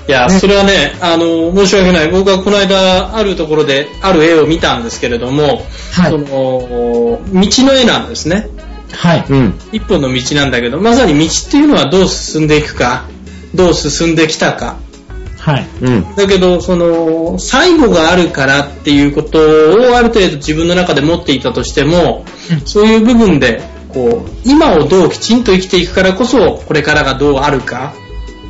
[0.09, 2.11] いや、それはね、あの、申し訳ない。
[2.11, 8.49] 僕はこの間、あるところで、ある絵を見たんですけれども、はいその、道の絵なんですね。
[8.93, 9.25] はい。
[9.29, 9.59] うん。
[9.73, 13.05] 一本の道なんだけど、まさに道っていうのはどう進んでいくか、
[13.55, 14.77] どう進んできたか。
[15.43, 15.67] はい。
[15.81, 16.15] うん。
[16.15, 22.25] だけど、その、最後があるからっていうことをある程度自分の中で持っていたとしても、
[22.65, 27.93] そういう部分で、こう、今をどうきちんと生きていくからこそ、これからがどうあるか、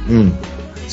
[0.07, 0.35] うん。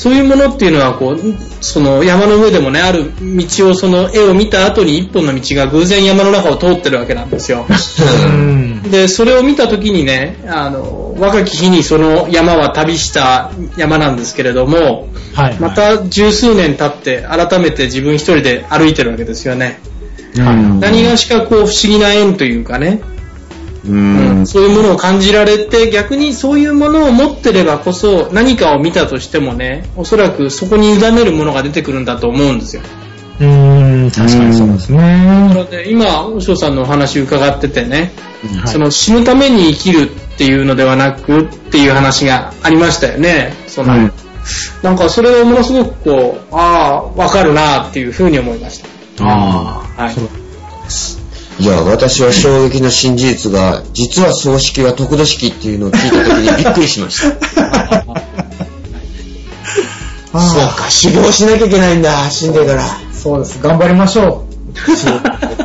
[0.00, 1.18] そういうものっていうのは、こう、
[1.60, 7.66] その山の上でもね、ある道を、その絵を見た後に一本の道が偶然山の中を通ってるわけなんですよ。
[7.68, 8.82] うん。
[8.90, 15.60] で、それを見た時にね、あの、若き日にその山は旅した山なんですけれども、はい。
[15.60, 19.80] また十数年経って改めて自分一人で歩いてるわけですよね。
[20.34, 23.02] うん何がしかこう不思議な縁というかね、
[23.84, 24.46] ううんん。
[24.46, 32.82] そういうものを感じられて逆にそういうものを持ってればこそ何かを見たとしてもね、おそらくそこに委ねるものが出てくるんだと思うんですよ。
[33.40, 35.54] うーん、確かにそうですなね。
[35.54, 38.12] ので今、おしょうさんのお話伺っててね、
[38.62, 43.54] はいその死ぬために生きるっていうのではなくっていう話がありましたよね。
[43.66, 44.12] その、はい
[44.82, 48.88] なんかそれをものすごくこう、ああ、わかるなっていうふうに思いました。
[49.24, 50.28] ああ、はいそう
[51.60, 57.28] いや、私は衝撃の新事実が、実は葬式は得度式っていうのを聞いた時にびっくりしました。
[60.32, 62.84] あそうか、修行しなきゃいけないんだ、死んでから。
[62.84, 63.58] あそうです。
[63.60, 64.46] 頑張りましょ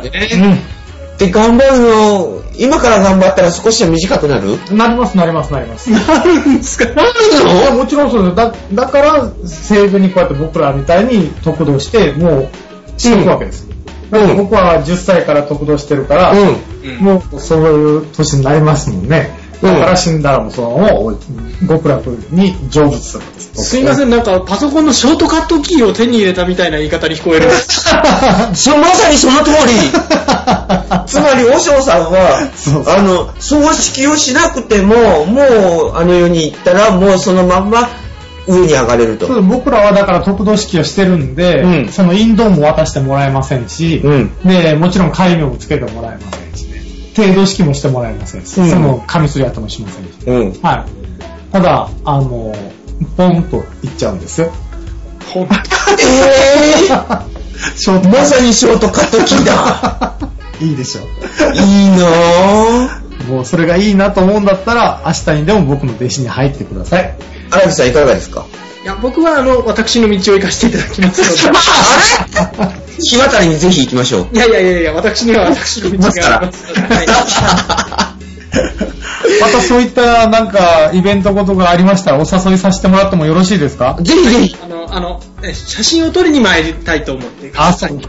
[0.02, 0.62] ね
[1.18, 4.58] で、頑張るの、今から頑張ったら少しは短くなる？
[4.70, 4.76] うん。
[4.76, 5.88] なります、なります、なります。
[6.08, 6.84] あるんですか？
[6.84, 6.88] い
[7.64, 8.36] やもちろんそうです。
[8.36, 12.48] だだから、西部にこうやって僕らみたいに得度して、もう、
[12.98, 13.66] していくわけです。
[13.68, 13.75] だ
[14.08, 16.38] って僕は10歳から得度してるから、うん。
[16.48, 16.56] うん
[17.00, 19.30] もうそういう年になりますもんね。
[19.62, 23.64] だから死んだらもうそのまま極楽に成仏するんです。
[23.64, 27.88] すいません、なんかパソコンのショートカットキーを手に入れたみたいな言い方に聞こえるんです。
[28.54, 29.56] そまさにその通り
[31.06, 32.50] つまり、和尚さんは
[32.98, 37.88] あの、葬式をしなくても、もう、あの世に行ったら、もうそのまんま
[38.46, 39.42] 上に上がれると。
[39.42, 46.82] 僕らはだから得度式をしてるんで、うんその引導も渡してもらえませんし、うんで、もちろん戒名もつけてもらえませんしね。
[47.16, 50.10] 程度式もしてもらえませんし、うんその、紙すり跡もしませんし。
[50.26, 50.62] うん。
[50.62, 51.52] はい。
[51.52, 52.54] ただ、あの、
[53.16, 54.50] ポンといっちゃうんですよ。
[55.98, 56.86] え
[57.76, 60.14] ショーー、まさにショートカットキーだ。
[60.60, 61.02] いいでしょ
[61.54, 63.06] いいなぁ。
[63.28, 67.14] もうそれがいいなと思うんだったら、明日にでも僕の弟子に入ってください。
[67.50, 68.46] 荒木さんいかがですか？
[68.82, 71.58] いや、僕はあの、私の道を行かせていただきますので。
[71.58, 74.28] あれ日渡りにぜひ行きましょう。
[74.32, 76.72] いやいやいやいや、私には私の道があります。
[76.72, 77.06] はい
[79.40, 83.98] またそういったなんかイベントことがありましたらお誘いさせてもらってもよろしいですか？
[84.00, 84.56] ぜひぜひ。
[84.62, 87.52] あの、あの、え写真を撮りに参りたいと思って。
[87.56, 87.90] あ、そう。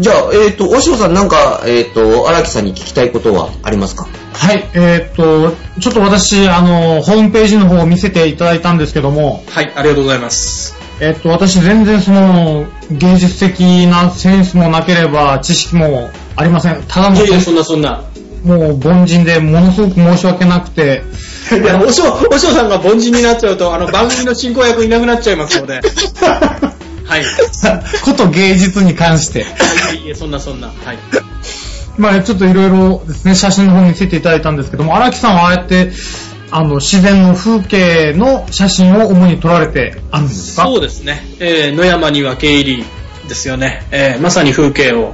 [0.00, 4.06] じゃあ、えっ、と、おしょうさんなんか、えっ、と、荒木さんに聞きたいことはありますか？
[4.32, 10.74] はい、えーっと、ちょっと私、あの、ホームページの方を見せていただいたんですけども、はい、ありがとうございます。
[11.00, 16.82] えーっと、私全然その、芸術的なセンスもなければ、知識もありません。
[16.88, 18.04] ただのいやいや、そんなそんな。
[18.44, 21.02] もう凡人でものすごく申し訳なくて、
[21.52, 25.80] いや、おしょう、おしょうさんが凡人になっちゃうと、あの、番組の進行役いなくなっちゃいますので。
[27.10, 27.24] はい。
[28.04, 29.48] こと芸術に関して、は
[30.10, 30.68] いそんなそんな。
[30.68, 30.98] はい。
[31.98, 35.92] まあちょっといろいろですね、写真の方見せていただいたんですけども、荒木さんはああやって、
[36.52, 40.62] あの、自然の風景の写真を主に撮られてあるんですか？
[40.64, 41.24] そうですね。
[41.40, 42.84] えー野山には毛入り
[43.28, 43.82] ですよね。
[43.90, 45.12] えーまさに風景を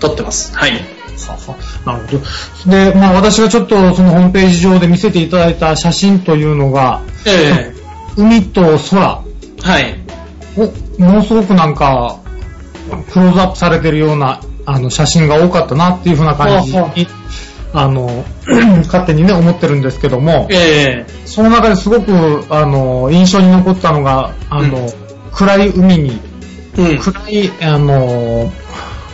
[0.00, 0.52] 撮ってます。
[0.54, 0.72] はい。
[0.72, 2.18] ははなるほ
[2.66, 2.70] ど。
[2.70, 7.72] で、まあ私がちょっとそのホームページ上で見せていただいた写真というのが、え
[8.16, 9.18] 海と空ー
[9.62, 9.96] はい。
[10.58, 12.18] をものすごくなんか、
[13.10, 16.92] クローズアップされてるようなあの写真が多かったなっていう風な感じには
[17.74, 18.24] あ、あの、
[18.86, 24.88] 勝手にね、思ってるんですけども、えその中ですごく、あの、印象に残ったのが、あの、うん。
[25.32, 26.98] 暗い海に、ーうん。
[26.98, 28.52] 暗い、あの、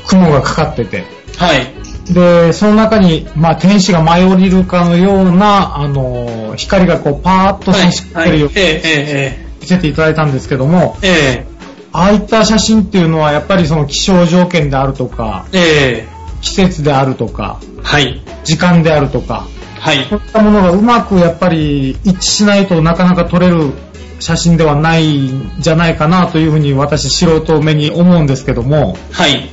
[0.07, 1.05] 雲がかかってて、
[1.37, 2.13] はい。
[2.13, 11.47] で、その中に、まあ、天使が舞い降りるかのような、あの、光がこう、パーッと差し込んでるようにえーえ見せていただいたんですけども、ーえ
[11.93, 16.09] ああいった写真っていうのは、やっぱりその気象条件であるとか、ーえ
[16.41, 18.23] 季節であるとか、ーはい。
[18.45, 19.47] 時間であるとか、
[19.79, 20.19] はいそう。
[20.19, 23.73] いったものがうまくやっぱり一致しないとなかなか撮れる
[24.21, 29.49] 写真ではないんじゃないかなというふうに私素人目に思うんですけども、はい。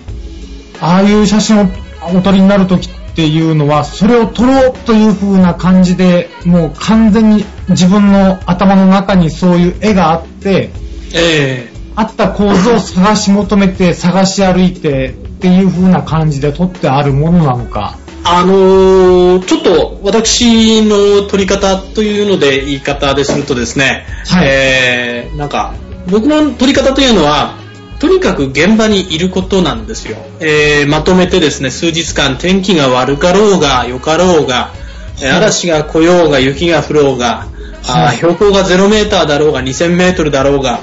[0.79, 1.65] ああいう写真を
[2.13, 10.69] お撮りになるときっていうのは、それを撮ろうという風な感じで、もう完全に自分の頭の中にそういう絵があって、
[11.15, 17.97] えあった構図を探し求めて、探し歩いてっていう風な感じで撮ってあるものなのか。
[18.23, 25.73] ー、あのー、ちょっと私の撮り方というので言い方でするとですね、はいえー、なんか、
[26.07, 27.55] 僕の撮り方というのは、
[27.97, 30.17] とにかく現場にいることなんですよ。
[30.39, 34.71] えー、まとめてですね、数日間天気が悪かろうが、良かろうが、
[35.19, 37.47] えー嵐が来ようが、雪が降ろうが、
[37.81, 40.79] はい標高が0メーターだろうが、2000メートルだろうが、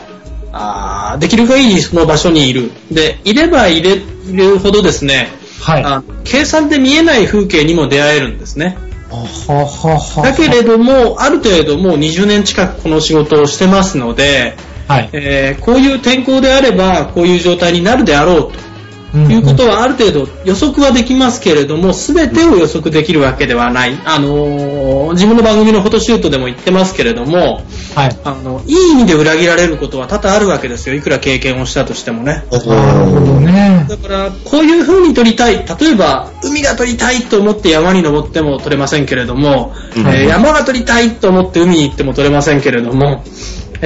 [0.57, 2.71] あーできる限りその場所にいる。
[2.91, 5.29] で、いればいれるほどですね、
[5.61, 5.85] はい。
[5.85, 8.77] あ計算で見えない風景にも出会えるんですね。
[9.11, 15.11] はははだけれども、ある程度もう20年近くこの仕事をしてますので、はい。
[15.13, 18.74] えーこういう天候であれば、こういう状態になるであろうとうん
[19.19, 23.99] いうことはある程度予測はできますけれども、全てを予測できるわけではない。
[24.05, 27.63] あのー自分の番組のフォトシュートでも言ってますけれども、
[27.95, 28.17] はい。
[28.25, 30.95] あの、いい意味で裏切られることは多々あるわけですよ。
[30.97, 32.45] いくら経験をしたとしてもね。
[32.51, 33.87] おなるほどね。
[33.89, 35.65] だから、こういう風に撮りたい。
[35.81, 43.23] 例えば、海が撮りたいと思って山に登っても撮れませんけれども、うんえー山が撮りたいと思って海に行っても撮れませんけれども、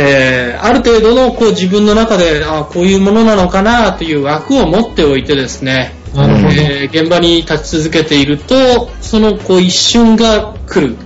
[0.00, 5.94] えーある程度のこう自分の中で、あこういうものなのかなという枠を持っておいてですね。
[6.14, 10.96] えー現場に立ち続けていると、そのこう一瞬が来る。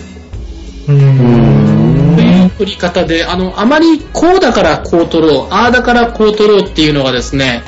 [0.88, 2.16] うーん。
[2.16, 7.62] という撮り方で、あの、あまりこうだからこう撮ろう、ああだからこう撮ろうっていうのがですね、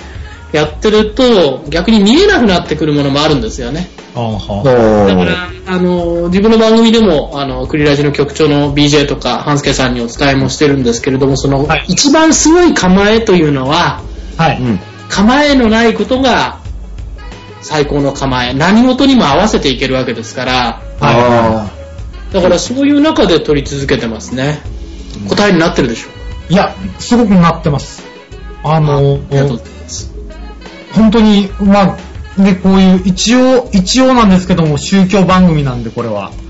[0.54, 3.88] やってると逆に見えなくなってくるものもあるんですよね。
[4.14, 4.62] あは
[5.08, 14.02] だから、あの、自分の番組でも、あの、クリラジの局長の BJ とか、半助さんにお伝えもしてるんですけれども、その、はい一番すごい構えというのは、
[14.36, 14.60] はい。
[14.60, 14.80] うん。
[15.08, 16.60] 構えのないことが
[17.60, 18.54] 最高の構え。
[18.54, 21.70] 何事にも合わせていけるわけですから、あ
[22.32, 24.60] だからそういう中で撮り続けてますね。
[25.28, 26.08] 答えになってるでしょ
[26.52, 28.04] いや、すごくなってます。
[28.62, 29.73] あの、あ
[30.94, 31.96] 本当に、まあ、
[32.40, 36.32] ね、こういう、一応、一応なんですけども、宗教番組なんで、これは。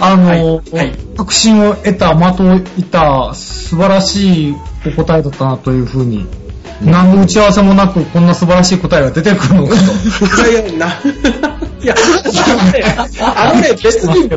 [0.00, 4.54] あの、はいはい確信を得た、的を得た、素晴らしい
[4.86, 6.28] お答えだったなというふうに、
[6.80, 10.48] 何の打ち合わせもなく、こんな素晴らしい答えが出てくるのかと。
[10.48, 10.86] いやいや、な、
[11.82, 11.94] いや、
[13.34, 14.30] あのね、別に、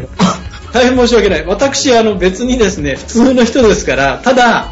[0.73, 1.45] 大変申し訳ない。
[1.45, 4.71] 私、あの、別にですね、普通の人ですから、ただ、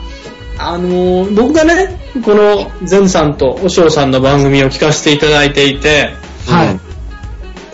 [0.62, 6.10] あのー僕がね、この、ゼンさんとおしょうさんの番組を聞かせていただいていて、
[6.48, 6.80] はい。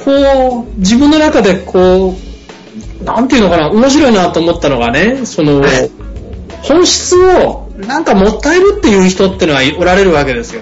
[0.04, 2.16] こう、自分の中でこ
[3.02, 5.64] う、なんていうのかな、面白いなと思ったのがね、その、
[6.62, 10.62] 本質を、なんかもったえるっていう人ってのはおられるわけですよ。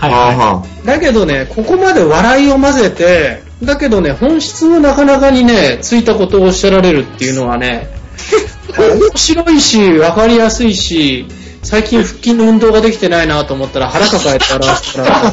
[0.00, 0.06] あ。
[0.06, 0.12] はい。
[0.12, 7.88] はあはだけどね、ここまで笑いを混ぜて、だけどね、本質をなかなかにね、ついたことをおっしゃられるっていうのはね、
[8.78, 11.26] 面白いし、わかりやすいし、
[11.62, 15.32] 最近腹筋の運動ができてないなと思ったら腹抱えて表してもらう。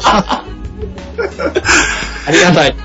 [2.26, 2.76] ありがたい。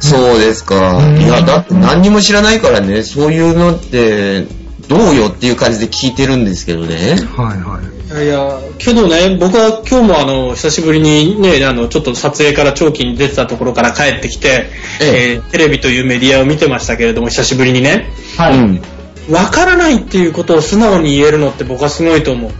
[0.00, 0.96] そうですか。
[0.96, 4.46] うんいや、だって何にも知らないからね、そういうのって、
[4.88, 7.16] どうよっていう感じで聞いてるんですけどね。
[7.36, 7.92] はいはい。
[8.24, 14.66] いや、けどね、僕は今日もあの、久しぶりにね、あの、ちょっと撮影から長期に出てたところから帰ってきて、
[15.00, 18.58] ええーテレビというメディアを見てましたけれども、久しぶりにね、はい。
[18.58, 18.82] うん。
[19.30, 22.50] わからないっていうことを素直に言えるのって僕はすごいと思う。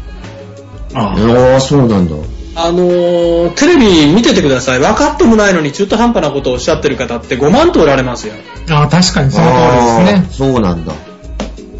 [0.94, 2.14] あああ、そうなんだ。
[2.55, 4.79] あのー、テレビ見ててください。
[4.79, 8.35] 分かってもないのに中途半端なことをおっしゃってる方って5万とおられますよ。
[8.70, 9.53] あ、確かにその通
[10.03, 10.53] りですね。
[10.53, 10.92] そうなんだ。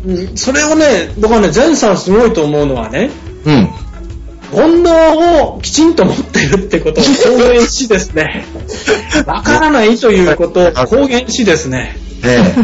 [0.05, 3.11] うんそれをね、僕はね、前さんすごいと思うのはね、
[3.45, 3.69] うん。
[4.53, 8.45] 煩悩をきちんと持ってるってことを公言しですね、
[9.27, 12.55] わからないということを公言しですね、え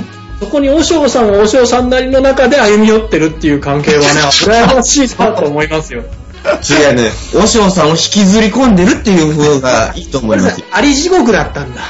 [0.41, 6.03] そこに和尚さんは和尚さんなりの中で歩み寄ってるっていう関係はね、 羨ましいなと思いますよ。
[6.03, 6.72] え。
[6.72, 7.11] 違うね。
[7.34, 10.66] 和尚さんを引きずり込んでるっていう風がいいと思いますよ。
[10.72, 11.80] あり地獄だったんだ。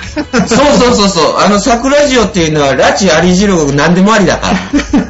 [0.47, 1.39] そうそうそうそう。
[1.39, 4.51] あの、桜ジオっていうのは、拉致あり汁何でもありだか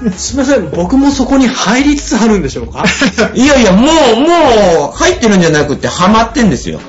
[0.03, 0.13] ら。
[0.19, 2.85] すみません、僕もそこに入りつつあるんでしょうか？
[3.35, 6.81] いやいや、もう、もう、入ってるんじゃなくて、ハマってんですよ。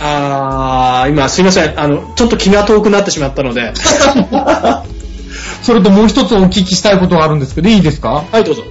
[0.00, 3.72] あー、今すいません、あの、ちょっと気が遠くなってしまったので。
[5.62, 8.24] それともう一つお聞きしたいことがあるんですけど、いいですか？
[8.32, 8.62] はい、どうぞ。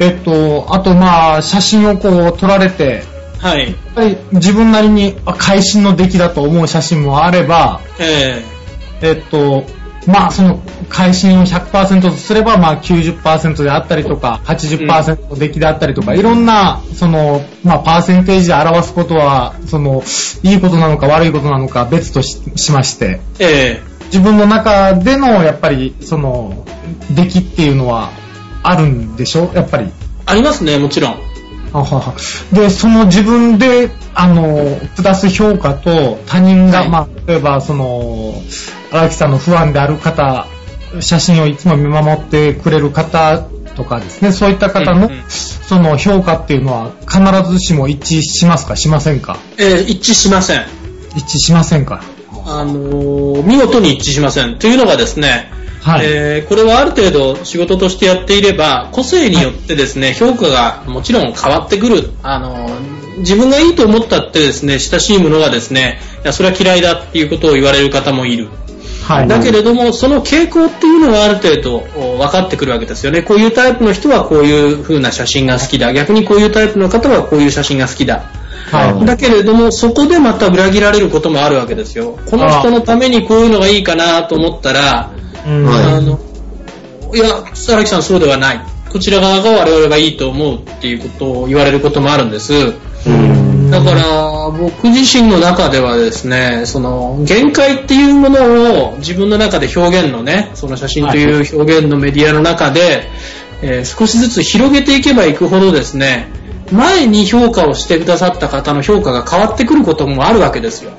[0.00, 3.04] えっと、あとまあ、写真をこう撮られて、
[3.94, 4.18] はい。
[4.32, 8.42] 自分なりにあ会心の出来だと思う写真もあれば、え
[9.02, 9.64] えっと、
[10.06, 20.02] まあ、その、会心を100%とすれば、まあ、90%であったりとか、80%の出来であったりとか、いろんな、その、まあ、パーセンテージで表すことは、その、
[20.42, 26.64] いいことなのか悪いことなのか別とししまして、え自分の中での、やっぱり、その、
[27.10, 28.10] 出来っていうのは、
[28.62, 29.50] あるんでしょ？
[29.54, 29.84] やっぱり。
[29.84, 29.90] え
[30.26, 31.29] ありますね、もちろん。
[31.72, 32.14] あはは。
[32.52, 36.88] で、その自分で、あの、下す評価と他人が、はい。
[36.88, 38.34] まあ、例えば、その、
[38.92, 40.46] 荒木さんの不安である方、
[41.00, 43.44] 写真をいつも見守ってくれる方
[43.76, 45.22] とかですね、そういった方の、うんうん。
[45.28, 49.38] その評価っていうのは必ずしも一致しますかしませんか？
[49.56, 50.66] ええ一致しません。
[51.14, 52.02] 一致しませんか？
[52.46, 54.58] あのー見事に一致しません。
[54.58, 55.52] というのがですね、
[55.82, 56.06] はい。
[56.06, 62.10] えーこれはある程度仕事としてやっていれば、個性によってですね、評価がもちろん変わってくる。
[62.22, 68.48] あのー自分がいいと思ったってですね、親しいものがですね、いや、それは嫌いだっていうことを言われる方もいる。
[69.06, 69.28] はい。
[69.28, 73.22] だけれども、その傾向っていうのはある程度お分かってくるわけですよね。
[73.22, 75.92] こういうタイプの人はこういう風な写真が好きだ。
[75.92, 78.24] 逆にこういうタイプの方はこういう写真が好きだ。
[78.70, 79.04] はい。
[79.04, 82.18] だけれども、そこでまた裏切られることもあるわけですよ。
[82.30, 85.10] この人のためにこういうのがいいかなと思ったら、
[85.46, 86.18] うんはいあの、
[87.14, 88.60] いや、荒木さんそうではない。
[88.90, 92.52] こちら側が我々がいいと思うっていうことを言われることもあるんです。
[93.06, 93.70] うん。
[93.70, 103.08] だから、僕自身の中ではですね、その、限界っていうものを自分の中で表現のね、その写真という表現のメディアの中で、
[103.62, 106.28] えー少しずつ広げていけばいくほどですね、
[106.72, 110.92] 前に評価をしてくださった方の評価が変わってくることもあるわけですよ。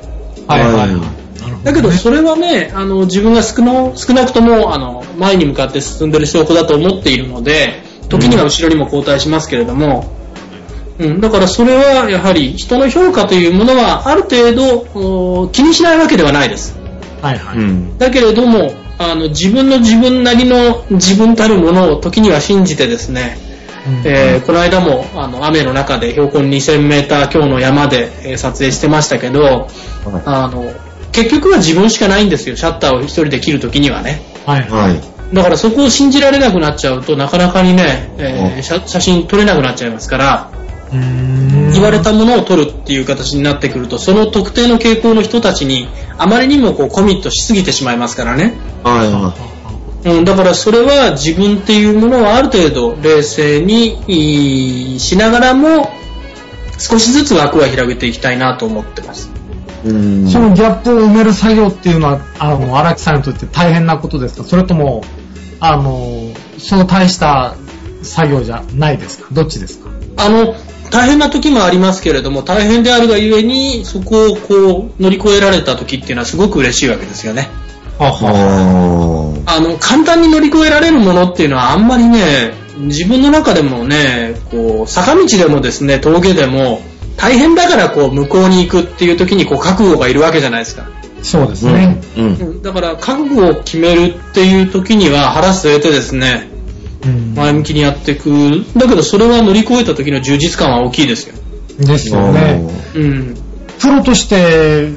[0.48, 0.62] はい。
[0.62, 1.21] はい。
[1.64, 10.12] だけど、それはね、あの、自分が少な少なくとも、あの、前に向かって進んでる証拠だと思っているので、時には後ろにも交代しますけれども、
[11.00, 16.78] うん、だからそれはやはり人の評価というものはある程度お気にしないわけではないです。
[17.22, 17.38] はい。
[17.38, 17.58] はい。
[17.58, 17.98] うん。
[17.98, 23.38] だけれども、あの、自分の自分なりの自分たるものを時には信じてですね、
[23.88, 29.68] うんえーこの間もあの雨の中で標高2000メーター強の山で、えー撮影してましたけど、
[30.26, 30.66] あの、
[31.12, 34.22] 結局は自分しかないんですよ、シャッターを一人で切るときにはね。
[34.46, 34.70] はい。
[34.70, 35.36] はい。
[35.36, 40.52] だからそこを信じられなくなっちゃうとなかなかにね、えー写写真撮れなくなっちゃいますから、
[40.92, 45.88] 言われたものを撮るっていう形になってくると、その特定の傾向の人たちに
[46.18, 48.54] あまりにもこうコミットしすぎてしまいますからね。
[48.84, 49.12] はい。
[49.12, 49.34] は
[50.04, 55.92] うん、だからそれは自分っていうものをある程度冷静にいいしながらも
[56.80, 59.31] 少しずつ枠は広げていきたいなと思ってます。
[59.84, 59.90] そ
[60.40, 64.44] のギャップを埋める作業っていうのは、あの、荒木さんにとって大変なことですか？
[64.44, 65.04] それとも、
[65.60, 67.56] あの、そう大した
[68.04, 69.28] 作業じゃないですか？
[69.32, 69.90] どっちですか？
[70.18, 70.56] あの、
[70.92, 77.50] 大変な時もありますけれども、大変であるがゆえに、そこをこう乗り越えられた時っていうのはすごく嬉しいわけですよね。
[77.98, 86.82] ははあの、簡単に乗り越えられるものっていうのはあんまりね、自分の中でもね、こう、坂道でもですね、峠でも、
[87.18, 90.90] 大変だからこう、向こうに行くっていう時にこう、覚悟がいるわけじゃないですか。
[91.22, 91.74] そうですうん。
[91.76, 92.02] ね。
[92.18, 92.62] うん。
[92.62, 96.50] だから、覚悟を決めるっていう時には腹据えてですね、
[97.04, 98.64] うん前向きにやっていく。
[98.78, 101.36] だけど、それは乗り越えた時の充実感は大きいですよ。
[101.80, 102.62] ですよね。
[102.96, 103.36] うん。
[103.80, 104.90] プロとして、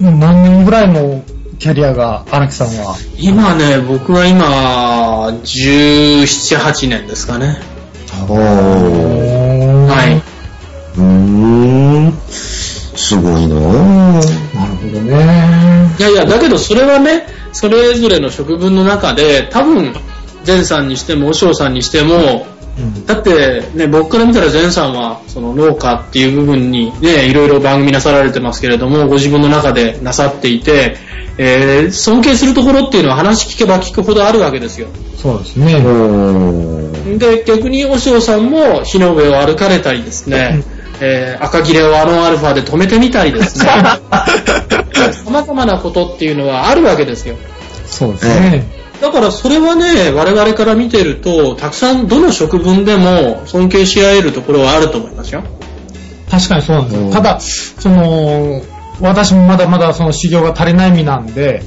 [0.00, 1.22] 何年ぐらいの
[1.58, 2.96] キャリアが荒木さんは？
[3.18, 7.58] 今ね、僕は今、17、8年ですかね。
[8.10, 8.26] は
[9.88, 10.22] はい。
[10.96, 10.98] い。
[10.98, 12.12] うーん。
[12.28, 14.54] すごいなぁ。
[14.54, 15.94] なるほどね。
[15.98, 19.94] いやいや、だけどそれはね、それぞれの職分の中で、多分、
[20.46, 22.46] 前さんにしても、和尚さんにしても、
[22.78, 30.96] うんだってね、僕から見たら前さんは、その農家っていう部分にね、いろいろ番組なさられてますけれども、ご自分の中でなさっていて、
[31.36, 34.88] えー尊敬するところっていうのは話聞けば聞くほどあるわけですよ。
[35.16, 35.74] そうですね。
[35.74, 37.18] うん。
[37.18, 40.62] で、逆に和尚さんも火の上を歩かれたりですね、
[41.00, 43.70] えー赤切れをあのアルファで止めてみたりですね、
[45.24, 47.36] 様々なことっていうのはあるわけですよ。
[47.86, 48.80] そうですね。
[49.00, 55.42] だからそれはね、我々から見てると、たくさんどの職分でも尊敬し合えるところはあると思いますよ。
[56.30, 57.06] 確かにそうなんですよ。
[57.06, 58.62] うんただ、その、
[59.00, 61.62] 私もまだまだその修行が足りない身なんで、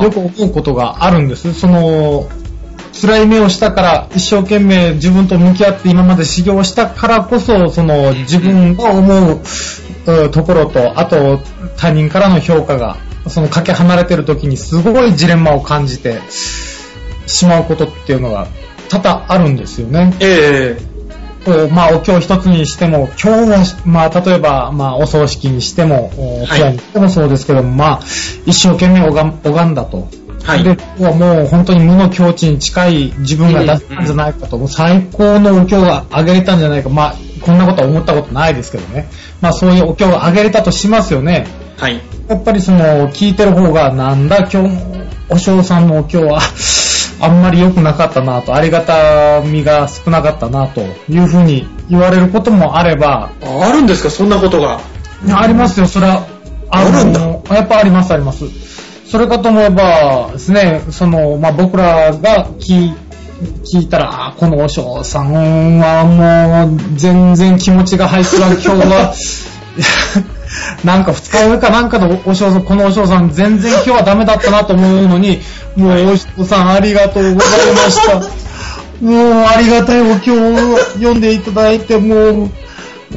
[0.00, 1.54] よく思うことがあるんです。
[1.54, 2.28] その、
[3.00, 9.40] 辛い目をしたから、一生懸命自分と向き合って今まで修行したからこそ、その自分が思う
[10.06, 11.40] うところと、あと
[11.76, 16.20] 他人からの評価が、そのかけ離れてる時にすごいジレンマを感じて
[17.26, 18.48] しまうことっていうのが
[18.90, 20.14] 多々あるんですよね。
[20.20, 20.78] え
[21.44, 28.00] こうまあ、お経一つにしても、今日は、まあ、例えば、まあ、お葬式にしても、おはい通夜にしてもそうですけども、まあ、
[28.46, 30.08] 一生懸命拝んだと。
[30.44, 36.90] はいで、はもう本当に無の境地に近い自分が出せたんじゃないかと、もう最高のお経が上げれたんじゃないか。
[36.90, 39.08] まあ、こんなことは思ったことないですけどね。
[39.40, 41.46] まあそういうお経が上げれたとしますよね。
[41.78, 42.00] はい。
[42.28, 46.40] やっぱりその、聞いてる方が、なんだ、今日のお尚さんのお経は、
[47.20, 54.80] あんまり良くなかったなと、ありがたみが少なかったなというふうに言われることもあれば、ああるんですか、そんなことが。
[55.34, 56.22] ありますよ、それは。
[56.70, 58.44] あるんだのやっぱあります、あります。
[59.14, 62.94] それかと思えばですね、その、まあ、僕らが聞い
[63.62, 66.04] 聞いたら、このお尚さんは
[66.66, 69.14] もう、全然気持ちが入ってらん、今日は、
[70.82, 75.40] なんか二日上かなんかのお尚さん、このお尚さん全然今日はダメだったなと思うのに、
[75.76, 78.16] もうお尚さんありがとうございました。
[79.00, 82.50] もうありがたいお経を読んでいただいて、もう、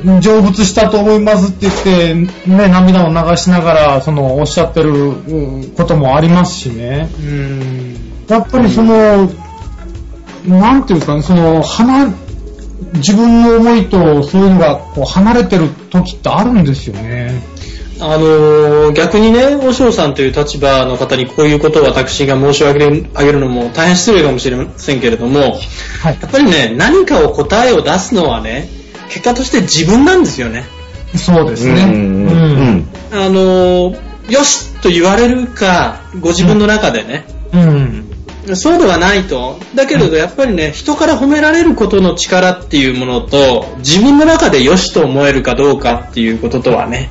[0.04, 2.14] 成仏したと思いますって言って、
[2.50, 7.10] ね、涙を流しながら、その、おっしゃってるうんこともありますしね。
[7.20, 7.96] うん。
[8.28, 9.30] やっぱりその、
[10.46, 12.14] なんていうかね、その、離、
[12.96, 17.42] 自分の思いとそういうのがこう離れてる時ってあるんですよね。
[18.00, 25.48] あのー逆にね、和尚さんという立場の方にこういうことを私が申し上げる上げるのも大変失礼かもしれませんけれども、は
[26.12, 26.18] い。
[26.22, 28.70] やっぱりね、何かを答えを出すのはね、
[29.10, 30.66] 結果として自分なんですよね。
[31.16, 31.84] そうですね。
[31.84, 32.88] うんうんうん。
[33.12, 38.56] あのーよしと言われるか、ご自分の中でね、うん。
[38.56, 39.58] そうではないと。
[39.74, 47.10] だけれどやっぱりね、人から褒められることの力っていうものと、自分の中でよしと思えるかどうかっていうこととはね、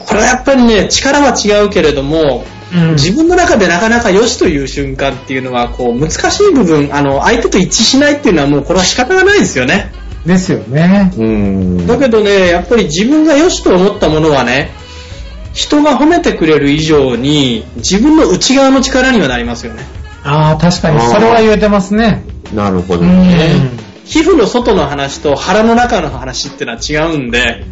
[0.00, 2.54] これはやっぱりね、力は違うけれども、うん
[2.94, 9.92] 自分の中でなかなかよしという瞬間っていうのは、こう、難しい部分、あの、相手と一致しないっていうのはもうこれは仕方がないですよね。
[10.26, 11.12] ですよね。
[11.16, 11.86] うん。
[11.86, 14.72] だけどね、やっぱり自分が良しと思ったものはね、
[15.52, 19.82] 人が褒めてくれる以上に、自分の内側の力にはなりますよね。
[20.24, 22.24] ああ、確かに、それは言えてますね。
[22.52, 23.54] なるほどうね。
[23.54, 23.84] ん。
[24.04, 27.64] 皮膚の外の話と腹の中の話ってのは違うんで、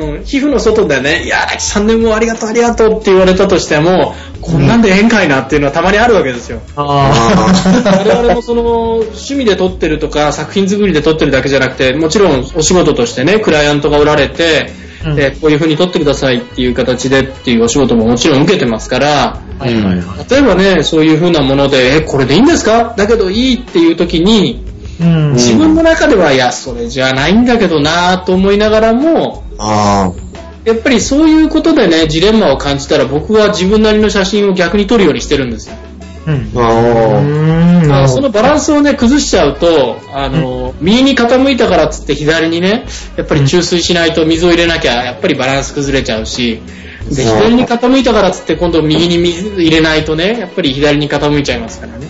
[0.00, 6.60] うん、皮膚の外でね、いや、3年もありがとうありがとうって言われたとしても、こんなんでええんかいなっていうのはたまにあるわけですよ。
[6.76, 7.12] あ
[7.84, 14.72] 我々もその趣味で撮ってるとか作品作りで撮ってるだけじゃなくてもちろんお仕事としてねクライアントがおられて、
[15.04, 19.64] うんでこういう風に撮ってくださいっていう形でっていうお仕事ももちろん受けてますからあ。
[19.64, 20.30] はいはいはい。
[20.30, 22.92] 例えばねそういう風なものでえこれでいいんですか？
[22.98, 24.62] だけどいいっていう時に
[25.00, 25.32] うん。
[25.32, 30.12] 自分の中ではいやそれじゃないんだけどなと思いながらもあ
[30.64, 35.76] やっぱりそういうことでねジレンマを感じたら僕は自分なりの写真を逆に撮るようにしてるんですよ
[36.26, 38.08] うんあ。。
[38.08, 42.86] そのバランスをね、崩しちゃうと、あの、右に傾いたからっつって左にね、
[43.16, 46.60] やっぱり注水しないと水を入れなきゃ、やっぱりバランス崩れちゃうし、
[47.10, 52.06] で、左に傾いたからっつって今度右に水入れないとね、やっぱり左に傾いちゃいますからね。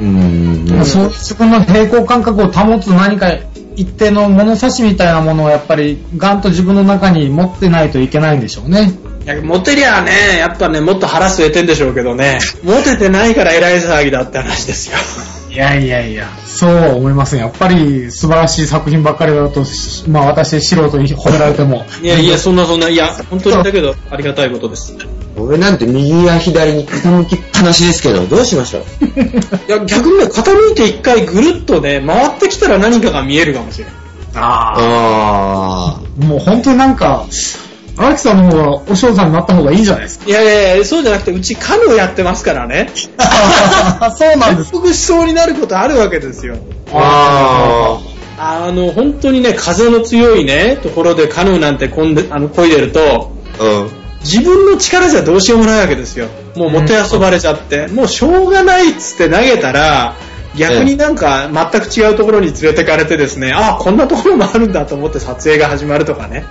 [0.00, 0.84] うん。
[0.84, 3.30] そう自分の平行感覚を保つ何か
[3.76, 8.92] 一定の物差しみたいなものをやっぱりガンと自分の中に持ってないといけないんでしょうね。
[9.24, 15.39] いやモテりゃね、やっぱね、もっと腹据えてんでしょうけどね、モテてないから偉い騒ぎだって話ですよ。
[15.50, 16.28] いやいやいや。
[16.46, 17.40] そうは思いません。
[17.40, 21.84] やっぱり素晴らしい作品ばっかりだと、しまあ私素人に褒められても。
[22.00, 24.94] いやいや、そんなそんな、いや、 本当にだけど、ありがたいことです。
[25.36, 28.82] 俺なんて右や左に傾きっぱなしですけど、どうしましょう
[29.68, 33.94] いや、逆にね、傾いて一回ぐるっとね、回ってきたら何かが見えるかもしれない。
[34.36, 36.24] あああ。
[36.24, 37.26] もう本当になんか、
[38.00, 40.24] 荒木さんの方がお嬢さんになった方がいいんじゃないですか？
[40.26, 42.90] いやいやいや、そうじゃなくて、うちカヌーやってますからね。
[44.16, 44.94] そうなんです。
[44.94, 46.56] しそうになることあるわけですよ。
[46.94, 47.98] あ。
[48.38, 53.64] ああの、本当にね、風の強いね、ところでカヌーなんてこんで、あの、漕いでると、あ。
[53.64, 53.90] うん。
[54.22, 56.28] 自分の力じゃどうしようもないわけですよ。
[56.54, 60.14] もうもてあそばれちゃって、もうしょうがないっつって投げたら、
[60.56, 66.44] 逆になんか全く違うところに連れてかれてですね、ああ、こんなところもあるんだと思って撮影が始まるとかね。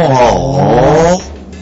[0.00, 1.18] あ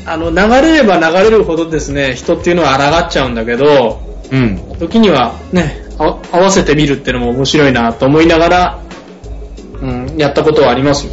[0.08, 4.58] あの、流れれば流れるほどですね、人っていうのは抗っちゃうんだけど、うん。
[4.78, 8.78] 時にはね、あ合わせてみるっていうのも面白いなと思いながら、
[9.80, 11.12] うん、やったことはありますよ。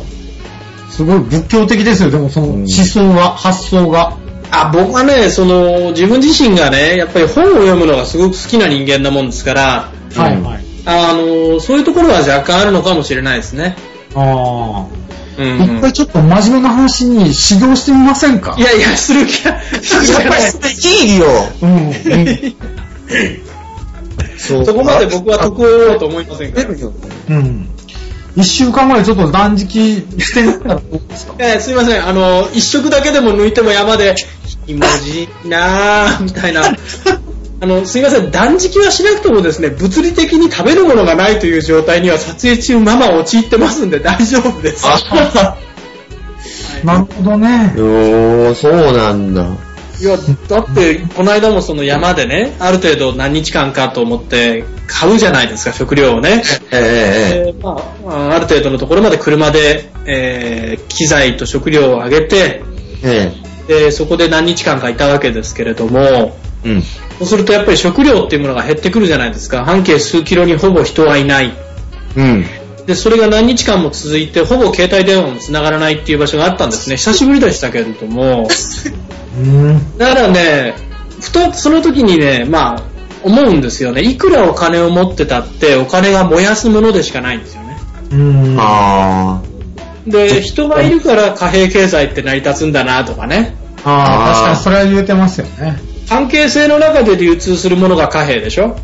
[0.90, 4.18] すごい仏教的ですよ、でもその思想が、発想が。
[4.52, 10.64] あ、僕はね、その、自分自身がね、やっぱり本を読むのがすごく好きな人間なもんですから、はいはい。
[10.86, 13.76] あの、そういうところは若干あるのかもしれないですね。
[14.14, 15.04] ああ。
[15.38, 15.94] うん、うん一回。
[15.94, 18.56] ちょっと真面目な話に修行してみませんか？
[18.58, 19.62] いやいや、する気は、やっ
[20.30, 20.72] ぱりそれ
[21.06, 21.26] いいよ。
[21.62, 21.70] うん。
[21.70, 21.94] うん
[24.38, 26.70] そそこまで僕は得を得ようと思いませんから。
[26.70, 27.70] うん。
[28.36, 31.36] 一週間ぐらいちょっと断食してみたらどうですか？
[31.40, 34.16] えーすいません、あの、一食だけでも抜いても山で、
[34.68, 36.64] 気持ちいいなぁ、みたいな。
[37.64, 44.86] あの、すいません、断食はしなくてもですね、物理的に食べるものがないという状態には撮影中ママ陥ってますんで大丈夫です。
[46.84, 47.74] なるほどね。
[47.78, 49.46] おー、そうなんだ。
[50.02, 50.18] いや、
[50.50, 56.44] だって、この間もその山でね、ある程度何日間かと思って買うじゃないですか、食料をね。
[56.74, 57.78] ええでま
[58.10, 62.62] あ、ある程度のところまで車で、えー機材と食料を上げて、
[63.06, 63.32] え
[63.70, 66.84] えで、そこで何日間かいたわけですけれども、ええうん。
[67.24, 69.64] そうするとやっぱり食料っていうものが減ってくるじゃないですか。
[69.64, 71.54] 半径数キロにほぼ人はいない。
[72.18, 72.46] うん。
[72.86, 76.98] で、それが何日間も続いて、ほぼ携帯電話も繋がらないっていう場所があったんですね。
[76.98, 78.50] 久しぶりでしたけれども。
[79.40, 79.98] うん。
[79.98, 80.76] だからね、
[81.22, 82.84] ふとその時にね、まあ、
[83.24, 84.02] 思うんですよね。
[84.02, 87.78] いくらお金を持ってたって、お金が燃やすものでしかないんですよね。
[88.12, 88.58] うん。
[88.60, 89.42] あ
[90.06, 93.56] で、人がいるから貨幣経済って成り立つんだなとかね。
[93.86, 95.93] ああ、確かにそれは言うてますよね。
[96.14, 98.76] 関係性の中で流通するものが貨幣でしょ？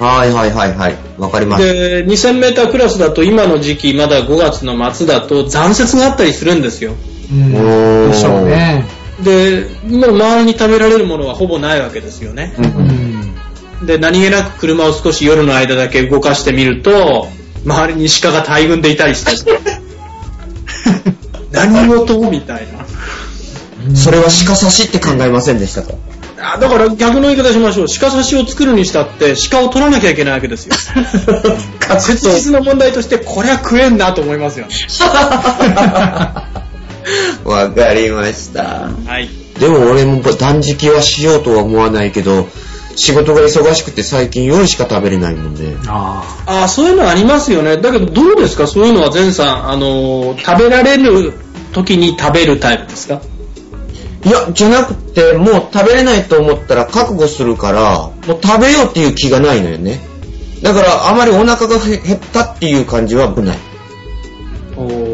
[0.00, 0.04] あ。
[0.04, 0.96] はいはいはいはい。
[1.18, 1.64] わかります。
[1.64, 6.94] で、2000メータークラスだと今の時期、まだ5月の末だと残雪があったりするんですよ。
[7.30, 8.10] うん。
[8.10, 8.84] でしょうね。
[9.22, 12.54] で、もう周りに食べられるものはほぼないわけですよね。
[12.58, 12.62] う。
[12.62, 13.86] うんん。
[13.86, 17.28] で、何気なく車を少し夜の間だけ動かしてみると、
[17.64, 19.58] 周りに鹿が大群でいたりして、
[21.50, 22.30] 何事？
[22.30, 22.84] みたいな。
[23.96, 25.94] それは鹿刺しって考えませんでしたか？
[26.40, 27.86] あだから逆の言い方しましょう。
[28.00, 30.74] 鹿刺しを作るにしたって、鹿を取らなきゃいけないわけですよ。
[31.98, 34.74] 切実な問題として、こりゃ食えんなと思いますよね。
[37.44, 38.88] わかりました。
[39.06, 39.28] はい。
[39.58, 42.46] でも俺も断食はしようとは思わないけど、
[42.96, 45.76] 仕事が忙しくて最近夜しか食べれないもんで。
[45.86, 47.76] あああ、そういうのありますよね。
[47.78, 48.66] だけどどうですか？
[48.66, 51.32] そういうのは前さん、あのー食べられる
[51.72, 53.20] 時に食べるタイプですか？
[54.28, 60.00] いや、じゃなくて、もう食べれないと思ったら覚悟するから、もう食べようっていう気がないのよね。
[60.62, 63.58] だからあまりお腹がへ減ったっていう感じはない。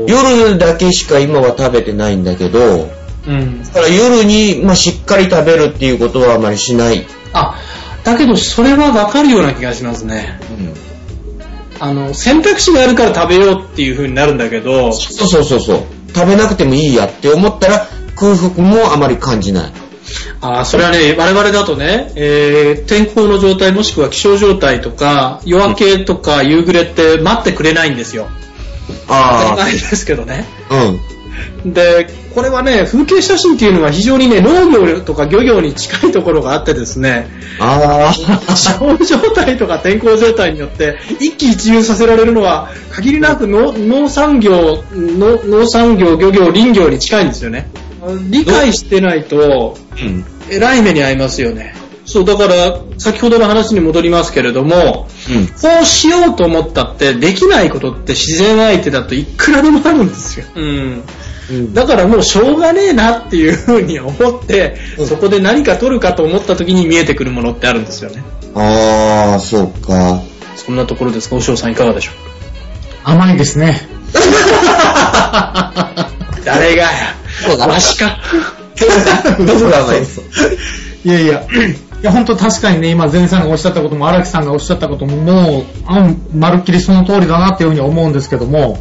[0.08, 2.90] 夜だけしか今は食べてないんだけど、
[3.26, 3.62] うん。
[3.62, 7.06] だから夜に、まあ、しっかり食べるっていうことはあまりしない。
[7.32, 7.56] あ、
[8.02, 10.40] だけどそれはわかるような気がしますね。
[11.78, 15.82] あの、選択肢があるから食べようっていう風になるんだけど、そうそうそうそう。
[16.14, 19.72] 食べなくてもいいやって思ったら空腹もあまり感じない。
[20.40, 28.28] あーそれはね、我々だとね、えー天候の状態もしくは気象状態とか、夜明けとか夕暮れって待ってくれないんですよ。
[29.06, 30.44] 当たりあ前ですけどね。
[30.68, 31.72] あ、うん。
[31.72, 38.14] で、これはね、風景写真っていうのは非常にね、農業とか漁業に近いところがあってですね、ああ、
[38.54, 47.68] 気象状態とか天候状態によって一喜一憂させられるのは限りなく農農産業農、農産業、漁業、林業に近いんですよね。
[48.30, 50.24] 理解してないと、うん。
[50.50, 51.74] えらい目に遭いますよね。
[52.06, 55.46] そう、だから、先ほどの話に戻りますけれども、うん。
[55.48, 60.46] こうしようと思ったって、できないことって自然相手だといくらでもあるんですよ。
[60.54, 61.02] うん。
[61.50, 61.74] うん。
[61.74, 68.22] だからもうしょうがねえなっていうふうに思って、うんそこで何か取るかと思った時に見えてくるものってあるんですよね。
[68.54, 70.20] ああ、そうか。
[70.56, 72.14] そんなところですか、お嬢さんいかがでしょう？
[73.10, 73.80] 甘いですね。
[76.44, 76.90] 誰がや
[77.42, 78.18] そうだわしか。
[79.38, 80.02] どこが甘い
[81.04, 81.46] いやいや、い
[82.02, 88.78] や本当確かにね、今前さんがおっしゃったことも荒木さんがおっしゃったことももう、あまるっきりその通りだなっていうふうに思うんですけども、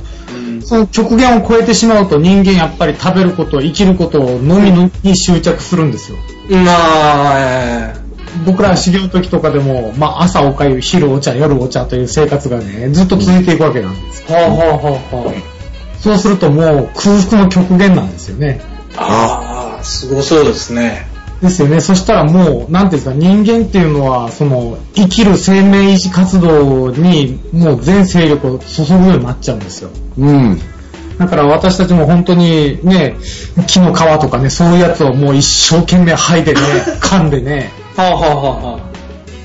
[0.64, 4.72] その極限を超えてしまうと人間やっぱり食べること、生きることのみ
[5.04, 6.18] に執着するんですよ。
[6.50, 7.94] まあ、
[8.46, 14.22] 僕ら修行の時とかでも、まあ朝おかゆ、昼お茶、夜お茶という生活がね、ずっと続いていくわけなんです。
[14.22, 14.38] よ。
[14.38, 15.34] はあはあはあは
[16.04, 18.60] そうするともう空腹の極限なんですよね。
[18.98, 19.78] あ。
[19.78, 21.08] ああ、すごそうですね。
[21.42, 21.80] ですよね。
[21.80, 29.92] そしたらもう、なんていうんですか、人間っていうのは、その、生きる生命維持活動に、もう全勢力を注ぐようになっちゃうんですよ。
[30.18, 30.60] うん。
[31.18, 33.16] だから私たちも本当にね、
[33.68, 36.60] 木の皮とかね、そういうやつをもう一生懸命剥いでね、
[37.00, 38.80] 噛んでね、はあはあはあはあ。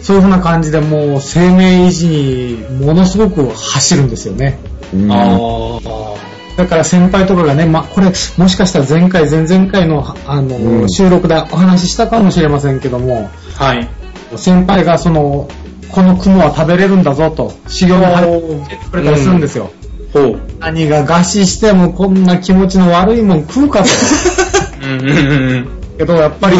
[0.03, 4.59] そういう風な感じでもう生命維持にものすごく走るんですよね。
[4.93, 5.39] うんあ
[6.59, 13.31] だから先輩とかがね、ま、これ、もしかしたら前回、前々回の、あの、うん収録でお話ししたかもしれませんけども、
[13.61, 13.65] あ。
[13.65, 13.89] はい。
[14.35, 15.49] 先輩がその、
[15.93, 19.71] この雲は食べれるんだぞと、修行に入ってくれたりするんですよ。
[20.13, 20.41] ほう。
[20.59, 23.89] 何が餓死してもこんな気持ちの悪いもん食うかと。
[24.83, 25.17] うんうんうん
[25.53, 25.69] うん。
[25.97, 26.57] けどやっぱり、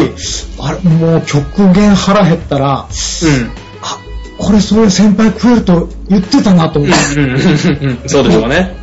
[0.59, 2.87] あれ、もう極限腹減ったら、あ、
[4.37, 7.21] これそれ先輩食えると言ってたなと思って。
[7.21, 8.09] うんうんうんうん。
[8.09, 8.79] そうでしょうね。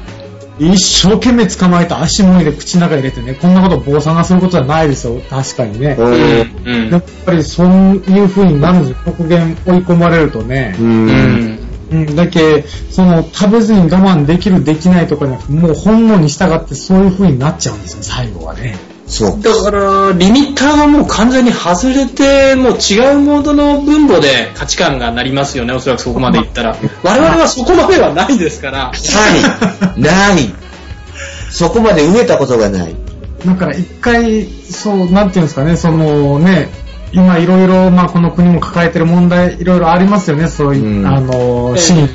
[0.59, 5.97] 一生懸命捕まえた足もいで口の中入れてね、こんなこと坊さんがすることじゃないですよ、確かにね。
[5.99, 6.13] うん。
[6.65, 10.83] うんやっぱりそういう風になるんですよ、極限追い込まれるとねう。。
[10.83, 11.59] うんん
[11.93, 18.96] うん、だけ、その、食べずに我慢できる、できないとかじゃなくて、もう本能に従ってそういう風になっちゃうんですよ、最後はね。
[19.07, 19.41] そう。
[19.41, 26.77] だから、リミッターがもう完全に外れて、もう違うモードの分母で価値観がなりますよね、おそらくそこまでいったら。
[27.03, 28.93] 我々はそこまではないですから。
[29.95, 30.01] ない。
[30.01, 30.55] ない。
[31.51, 32.95] そこまで飢えたことがない。
[33.47, 36.69] だから一回、そう、なんていうんですかね、そのね、
[37.13, 42.09] 今いろいろ、まあこの国も抱えてる問題、いろいろありますよね、そういう、うんあの、ええ死に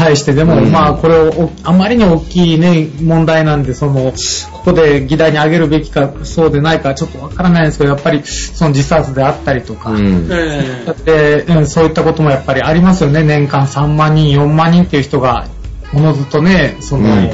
[0.00, 4.12] 対してでも、うんまあこれをお、あまりに大きいね、問題なんで、その、
[4.52, 10.28] ここで議題に挙げるべきか、そうでないか、ちょっとわからないんですけど、やっぱり、その自殺であったりとか、うん。
[10.30, 13.22] えだって、うんそういったこともやっぱりありますよね。
[13.22, 15.46] 年間3万人、4万人っていう人が、
[15.92, 17.30] おのずとね、その、うん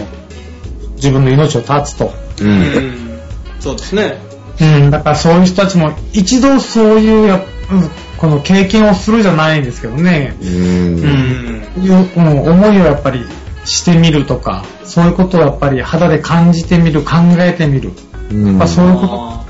[0.96, 2.10] 自分の命を絶つと。
[2.40, 2.44] う。
[2.44, 3.20] ん
[3.60, 4.18] そうですね。
[4.60, 10.44] うん、だからそういう人たちも一度そういうや、うんこの経験をするじゃないんですけどね、う。
[10.44, 13.24] うんううん思いをやっぱり
[13.64, 17.92] してみるとか、そういうことをやっぱり肌で感じてみる、考えてみる。
[18.30, 19.46] うんまあそういうことあ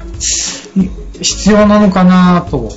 [1.22, 2.70] 必要なのかなと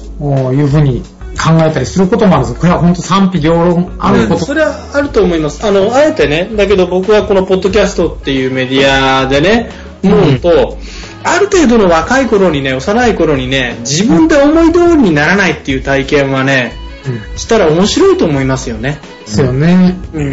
[0.54, 1.02] いうふうに
[1.38, 2.60] 考えたりすることもあるんです。
[2.60, 4.46] これは本当賛否両論あること。
[4.46, 5.66] それはあると思います。
[5.66, 9.70] あの、あえてね、だけど僕はこのポッドキャストっていうメディアでね、
[10.04, 10.78] 思うと、
[11.24, 16.74] ある程度の若い頃にね、幼い頃にね、自分で思い通りにならないっていう体験はね、
[17.06, 19.00] うんしたら面白いと思いますよね。
[19.26, 19.96] ですよね。
[20.14, 20.32] うん。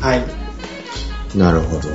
[0.00, 1.38] はい。
[1.38, 1.88] なるほど。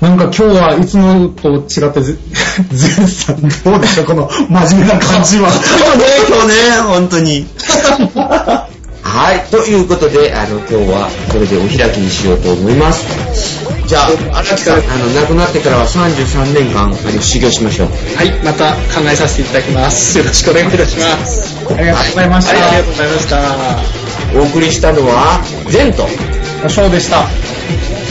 [0.00, 2.16] なんか今日はいつもと違ってぜ、
[2.70, 5.50] ゼンさんどうでしょうこの真面目な感じは。
[5.50, 7.46] そうね、今日ね、本当に。
[9.02, 13.65] はい、ということで、あの、今日はこれでお開きにしようと思います。
[13.86, 17.88] じゃあ、荒木さん、あの、亡くなってからは33年間、あの、修行しましょう。
[18.16, 20.18] はい、また考えさせていただきます。
[20.18, 21.56] よろしくお願いいたします。
[21.70, 22.54] ありがとうございました。
[22.54, 24.38] はい、ありがとうございました。
[24.40, 26.08] お送りしたのは、ゼント。
[26.64, 28.05] おでした。